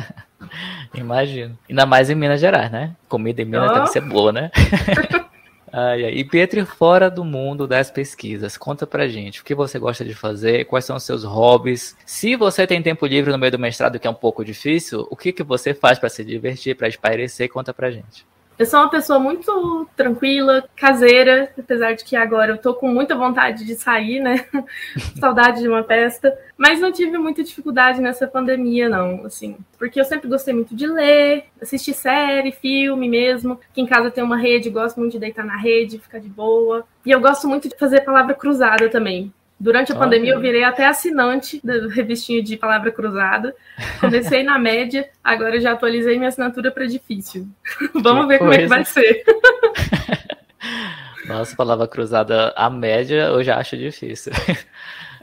Imagino. 0.96 1.58
Ainda 1.68 1.84
mais 1.84 2.08
em 2.08 2.14
Minas 2.14 2.40
Gerais, 2.40 2.72
né? 2.72 2.96
Comida 3.10 3.42
em 3.42 3.44
Minas 3.44 3.70
oh. 3.70 3.74
deve 3.74 3.86
ser 3.88 4.00
boa, 4.00 4.32
né? 4.32 4.50
Ai, 5.76 6.04
ai. 6.04 6.12
E 6.12 6.24
Petri, 6.24 6.64
fora 6.64 7.10
do 7.10 7.24
mundo 7.24 7.66
das 7.66 7.90
pesquisas, 7.90 8.56
conta 8.56 8.86
pra 8.86 9.08
gente 9.08 9.40
o 9.40 9.44
que 9.44 9.56
você 9.56 9.76
gosta 9.76 10.04
de 10.04 10.14
fazer, 10.14 10.66
quais 10.66 10.84
são 10.84 10.94
os 10.94 11.02
seus 11.02 11.24
hobbies. 11.24 11.96
Se 12.06 12.36
você 12.36 12.64
tem 12.64 12.80
tempo 12.80 13.04
livre 13.04 13.32
no 13.32 13.38
meio 13.38 13.50
do 13.50 13.58
mestrado, 13.58 13.98
que 13.98 14.06
é 14.06 14.10
um 14.10 14.14
pouco 14.14 14.44
difícil, 14.44 15.04
o 15.10 15.16
que, 15.16 15.32
que 15.32 15.42
você 15.42 15.74
faz 15.74 15.98
para 15.98 16.08
se 16.08 16.24
divertir, 16.24 16.76
para 16.76 16.86
espairecer? 16.86 17.48
Conta 17.48 17.74
pra 17.74 17.90
gente. 17.90 18.24
Eu 18.56 18.66
sou 18.66 18.80
uma 18.80 18.90
pessoa 18.90 19.18
muito 19.18 19.88
tranquila, 19.96 20.64
caseira, 20.76 21.52
apesar 21.58 21.94
de 21.94 22.04
que 22.04 22.14
agora 22.14 22.52
eu 22.52 22.58
tô 22.58 22.72
com 22.72 22.88
muita 22.88 23.16
vontade 23.16 23.64
de 23.64 23.74
sair, 23.74 24.20
né? 24.20 24.46
Saudade 25.18 25.60
de 25.60 25.68
uma 25.68 25.82
festa. 25.82 26.36
Mas 26.56 26.80
não 26.80 26.92
tive 26.92 27.18
muita 27.18 27.42
dificuldade 27.42 28.00
nessa 28.00 28.28
pandemia, 28.28 28.88
não, 28.88 29.26
assim. 29.26 29.56
Porque 29.76 29.98
eu 29.98 30.04
sempre 30.04 30.28
gostei 30.28 30.54
muito 30.54 30.74
de 30.74 30.86
ler, 30.86 31.46
assistir 31.60 31.94
série, 31.94 32.52
filme 32.52 33.08
mesmo. 33.08 33.54
Aqui 33.70 33.80
em 33.80 33.86
casa 33.86 34.10
tem 34.10 34.22
uma 34.22 34.36
rede, 34.36 34.70
gosto 34.70 35.00
muito 35.00 35.12
de 35.12 35.18
deitar 35.18 35.44
na 35.44 35.56
rede, 35.56 35.98
ficar 35.98 36.20
de 36.20 36.28
boa. 36.28 36.86
E 37.04 37.10
eu 37.10 37.20
gosto 37.20 37.48
muito 37.48 37.68
de 37.68 37.76
fazer 37.76 38.02
palavra 38.02 38.34
cruzada 38.34 38.88
também. 38.88 39.32
Durante 39.58 39.92
a 39.92 39.96
pandemia, 39.96 40.32
eu 40.32 40.40
virei 40.40 40.64
até 40.64 40.86
assinante 40.86 41.60
da 41.64 41.86
revistinha 41.88 42.42
de 42.42 42.56
palavra 42.56 42.90
cruzada. 42.90 43.54
Comecei 44.00 44.42
na 44.42 44.58
média, 44.58 45.08
agora 45.22 45.60
já 45.60 45.72
atualizei 45.72 46.16
minha 46.16 46.28
assinatura 46.28 46.70
para 46.70 46.86
difícil. 46.86 47.48
Vamos 47.94 48.22
que 48.22 48.28
ver 48.28 48.38
coisa. 48.38 48.38
como 48.38 48.52
é 48.52 48.58
que 48.58 48.66
vai 48.66 48.84
ser. 48.84 49.24
Nossa, 51.26 51.56
palavra 51.56 51.88
cruzada, 51.88 52.52
a 52.56 52.68
média 52.68 53.28
eu 53.28 53.42
já 53.42 53.56
acho 53.56 53.76
difícil. 53.76 54.32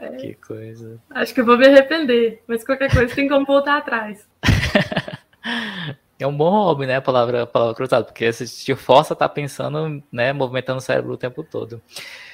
É. 0.00 0.08
Que 0.16 0.34
coisa. 0.34 0.98
Acho 1.10 1.32
que 1.32 1.40
eu 1.40 1.46
vou 1.46 1.56
me 1.56 1.66
arrepender, 1.66 2.42
mas 2.48 2.64
qualquer 2.64 2.92
coisa 2.92 3.14
tem 3.14 3.28
como 3.28 3.46
voltar 3.46 3.76
atrás. 3.76 4.26
É 6.18 6.26
um 6.26 6.36
bom 6.36 6.50
hobby, 6.50 6.86
né? 6.86 6.96
A 6.96 7.02
palavra, 7.02 7.42
a 7.42 7.46
palavra 7.48 7.74
cruzada, 7.74 8.04
porque 8.04 8.32
você 8.32 8.46
te 8.46 8.76
força 8.76 9.12
a 9.12 9.16
estar 9.16 9.28
tá 9.28 9.34
pensando, 9.34 10.00
né? 10.12 10.32
Movimentando 10.32 10.78
o 10.78 10.80
cérebro 10.80 11.14
o 11.14 11.16
tempo 11.16 11.42
todo. 11.42 11.82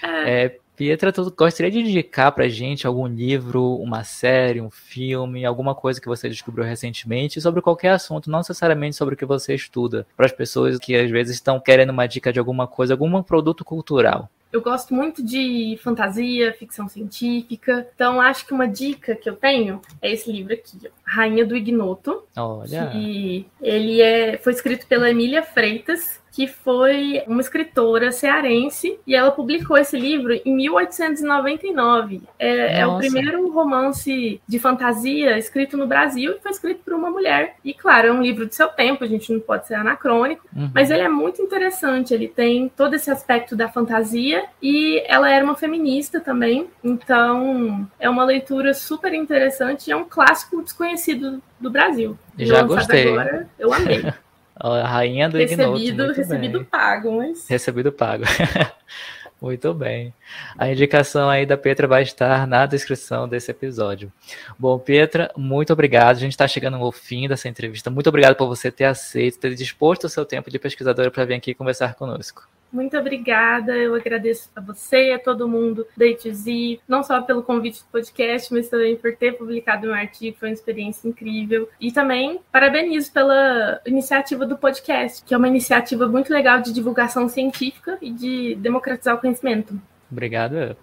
É. 0.03 0.45
é 0.45 0.59
Pietra, 0.79 1.13
tu 1.13 1.35
gostaria 1.37 1.73
de 1.73 1.81
indicar 1.81 2.31
pra 2.31 2.49
gente 2.49 2.87
algum 2.87 3.09
livro, 3.09 3.75
uma 3.79 4.05
série, 4.05 4.61
um 4.61 4.71
filme, 4.71 5.45
alguma 5.45 5.75
coisa 5.75 6.01
que 6.01 6.07
você 6.07 6.29
descobriu 6.29 6.65
recentemente 6.65 7.41
sobre 7.41 7.61
qualquer 7.61 7.91
assunto, 7.91 8.31
não 8.31 8.39
necessariamente 8.39 8.95
sobre 8.95 9.17
o 9.17 9.19
que 9.19 9.25
você 9.25 9.57
estuda, 9.57 10.07
para 10.17 10.27
as 10.27 10.31
pessoas 10.31 10.79
que 10.79 10.95
às 10.95 11.11
vezes 11.11 11.35
estão 11.35 11.59
querendo 11.59 11.91
uma 11.91 12.07
dica 12.07 12.33
de 12.33 12.39
alguma 12.39 12.69
coisa, 12.69 12.95
algum 12.95 13.21
produto 13.25 13.65
cultural? 13.65 14.31
Eu 14.53 14.63
gosto 14.63 14.95
muito 14.95 15.21
de 15.21 15.77
fantasia, 15.83 16.55
ficção 16.55 16.89
científica. 16.89 17.87
Então, 17.95 18.21
acho 18.21 18.47
que 18.47 18.55
uma 18.55 18.69
dica 18.69 19.17
que 19.17 19.29
eu 19.29 19.35
tenho 19.35 19.83
é 20.01 20.13
esse 20.13 20.31
livro 20.31 20.55
aqui, 20.55 20.79
ó, 20.87 20.89
Rainha 21.05 21.45
do 21.45 21.57
Ignoto. 21.57 22.23
Olha. 22.37 22.87
Que 22.87 23.47
ele 23.61 24.01
é, 24.01 24.39
foi 24.39 24.53
escrito 24.53 24.87
pela 24.87 25.11
Emília 25.11 25.43
Freitas 25.43 26.21
que 26.33 26.47
foi 26.47 27.23
uma 27.27 27.41
escritora 27.41 28.13
cearense 28.13 28.99
e 29.07 29.15
ela 29.15 29.31
publicou 29.31 29.77
esse 29.77 29.99
livro 29.99 30.33
em 30.45 30.55
1899. 30.55 32.23
É, 32.39 32.81
é, 32.81 32.87
o 32.87 32.99
primeiro 32.99 33.51
romance 33.51 34.41
de 34.47 34.59
fantasia 34.59 35.39
escrito 35.39 35.77
no 35.77 35.87
Brasil 35.87 36.37
e 36.37 36.41
foi 36.41 36.51
escrito 36.51 36.81
por 36.85 36.95
uma 36.95 37.11
mulher. 37.11 37.57
E 37.65 37.75
claro, 37.75 38.09
é 38.09 38.13
um 38.13 38.23
livro 38.23 38.47
do 38.47 38.55
seu 38.55 38.69
tempo, 38.69 39.05
a 39.05 39.07
gente 39.07 39.33
não 39.33 39.41
pode 39.41 39.67
ser 39.67 39.75
anacrônico, 39.75 40.47
uhum. 40.55 40.71
mas 40.75 40.91
ele 40.91 41.03
é 41.03 41.09
muito 41.09 41.43
interessante. 41.43 42.15
Ele 42.15 42.29
tem 42.29 42.69
todo 42.69 42.95
esse 42.95 43.11
aspecto 43.11 43.57
da 43.57 43.69
fantasia 43.69 44.45
e 44.63 45.03
ela 45.07 45.31
era 45.31 45.45
uma 45.45 45.57
feminista 45.57 46.21
também. 46.21 46.69
Então 46.83 47.89
é 47.99 48.09
uma 48.09 48.25
leitura 48.25 48.75
super 48.75 49.13
interessante 49.15 49.89
e 49.89 49.93
é 49.93 49.97
um 49.97 50.05
clássico 50.05 50.63
desconhecido 50.63 51.43
do 51.59 51.71
Brasil. 51.71 52.19
Já 52.39 52.63
gostei. 52.63 53.09
Agora, 53.09 53.49
eu 53.59 53.73
amei. 53.73 54.05
A 54.61 54.87
rainha 54.87 55.29
do 55.29 55.39
recebido, 55.39 56.13
Recebido 56.13 56.59
bem. 56.59 56.69
pago, 56.69 57.17
mas... 57.17 57.49
Recebido 57.49 57.93
pago. 57.93 58.25
Muito 59.41 59.73
bem. 59.73 60.13
A 60.59 60.69
indicação 60.69 61.31
aí 61.31 61.47
da 61.47 61.57
Petra 61.57 61.87
vai 61.87 62.03
estar 62.03 62.45
na 62.45 62.67
descrição 62.67 63.29
desse 63.29 63.51
episódio. 63.53 64.13
Bom, 64.59 64.77
Petra, 64.81 65.31
muito 65.37 65.73
obrigado. 65.73 66.17
A 66.17 66.21
gente 66.21 66.33
está 66.33 66.49
chegando 66.49 66.77
ao 66.77 66.91
fim 66.91 67.29
dessa 67.29 67.49
entrevista. 67.49 67.89
Muito 67.89 68.09
obrigado 68.09 68.35
por 68.35 68.49
você 68.49 68.69
ter 68.69 68.87
aceito, 68.87 69.39
ter 69.39 69.55
disposto 69.55 70.05
o 70.05 70.09
seu 70.09 70.25
tempo 70.25 70.51
de 70.51 70.59
pesquisadora 70.59 71.09
para 71.09 71.25
vir 71.25 71.35
aqui 71.35 71.55
conversar 71.55 71.95
conosco. 71.95 72.49
Muito 72.73 72.97
obrigada, 72.97 73.77
eu 73.77 73.95
agradeço 73.95 74.51
a 74.55 74.61
você, 74.61 75.13
a 75.13 75.19
todo 75.19 75.49
mundo 75.49 75.87
da 75.97 76.07
ITZ, 76.07 76.81
não 76.87 77.03
só 77.03 77.21
pelo 77.23 77.43
convite 77.43 77.81
do 77.81 77.87
podcast, 77.91 78.53
mas 78.53 78.69
também 78.69 78.97
por 78.97 79.17
ter 79.17 79.33
publicado 79.33 79.89
um 79.89 79.95
artigo, 79.95 80.37
foi 80.39 80.49
uma 80.49 80.55
experiência 80.55 81.09
incrível. 81.09 81.69
E 81.81 81.91
também 81.91 82.41
parabenizo 82.53 83.13
pela 83.13 83.81
iniciativa 83.87 84.45
do 84.45 84.57
podcast, 84.57 85.25
que 85.25 85.33
é 85.33 85.37
uma 85.37 85.49
iniciativa 85.49 86.07
muito 86.07 86.33
legal 86.33 86.61
de 86.61 86.73
divulgação 86.73 87.29
científica 87.29 87.99
e 88.03 88.11
de 88.11 88.55
democratizar 88.57 89.15
o 89.15 89.19
conhecimento. 89.19 89.81
Obrigado. 90.11 90.77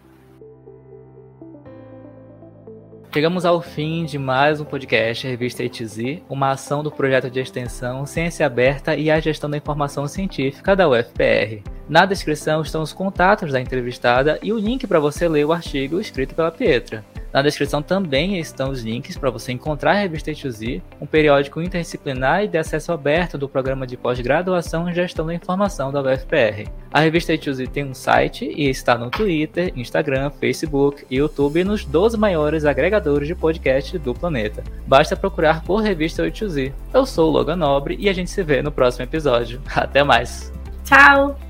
Chegamos 3.15 3.45
ao 3.45 3.61
fim 3.61 4.03
de 4.03 4.19
mais 4.19 4.59
um 4.59 4.65
podcast 4.65 5.25
Revista 5.25 5.63
ETZ, 5.63 6.21
uma 6.27 6.51
ação 6.51 6.83
do 6.83 6.91
projeto 6.91 7.31
de 7.31 7.39
extensão 7.39 8.05
Ciência 8.05 8.45
Aberta 8.45 8.93
e 8.93 9.09
a 9.09 9.21
Gestão 9.21 9.49
da 9.49 9.55
Informação 9.55 10.05
Científica 10.05 10.75
da 10.75 10.89
UFPR. 10.89 11.63
Na 11.87 12.05
descrição 12.05 12.61
estão 12.61 12.81
os 12.81 12.91
contatos 12.91 13.53
da 13.53 13.61
entrevistada 13.61 14.37
e 14.43 14.51
o 14.51 14.59
link 14.59 14.85
para 14.85 14.99
você 14.99 15.29
ler 15.29 15.45
o 15.45 15.53
artigo 15.53 15.97
escrito 15.97 16.35
pela 16.35 16.51
Pietra. 16.51 17.05
Na 17.35 17.41
descrição 17.41 17.81
também 17.81 18.39
estão 18.39 18.69
os 18.69 18.81
links 18.81 19.17
para 19.17 19.29
você 19.29 19.51
encontrar 19.51 19.91
a 19.91 19.95
revista 19.95 20.31
A2Z, 20.31 20.81
um 21.01 21.05
periódico 21.05 21.61
interdisciplinar 21.61 22.45
e 22.45 22.47
de 22.47 22.57
acesso 22.57 22.93
aberto 22.93 23.37
do 23.37 23.49
programa 23.49 23.85
de 23.85 23.97
pós-graduação 23.97 24.87
em 24.87 24.93
gestão 24.93 25.25
da 25.25 25.33
informação 25.33 25.91
da 25.91 26.01
UFPR. 26.01 26.69
A 26.93 27.01
revista 27.01 27.33
A2Z 27.33 27.67
tem 27.67 27.83
um 27.83 27.93
site 27.93 28.45
e 28.45 28.69
está 28.69 28.97
no 28.97 29.09
Twitter, 29.09 29.73
Instagram, 29.75 30.29
Facebook, 30.29 31.05
YouTube 31.11 31.59
e 31.59 31.65
nos 31.65 31.83
12 31.83 32.17
maiores 32.17 32.63
agregadores 32.63 33.27
de 33.27 33.35
podcast 33.35 33.97
do 33.97 34.13
planeta. 34.13 34.63
Basta 34.87 35.17
procurar 35.17 35.61
por 35.61 35.81
revista 35.81 36.23
A2Z. 36.23 36.71
Eu 36.93 37.05
sou 37.05 37.27
o 37.27 37.31
Logan 37.33 37.57
Nobre 37.57 37.97
e 37.99 38.07
a 38.07 38.13
gente 38.13 38.31
se 38.31 38.41
vê 38.43 38.61
no 38.61 38.71
próximo 38.71 39.03
episódio. 39.03 39.61
Até 39.75 40.05
mais! 40.05 40.53
Tchau! 40.85 41.44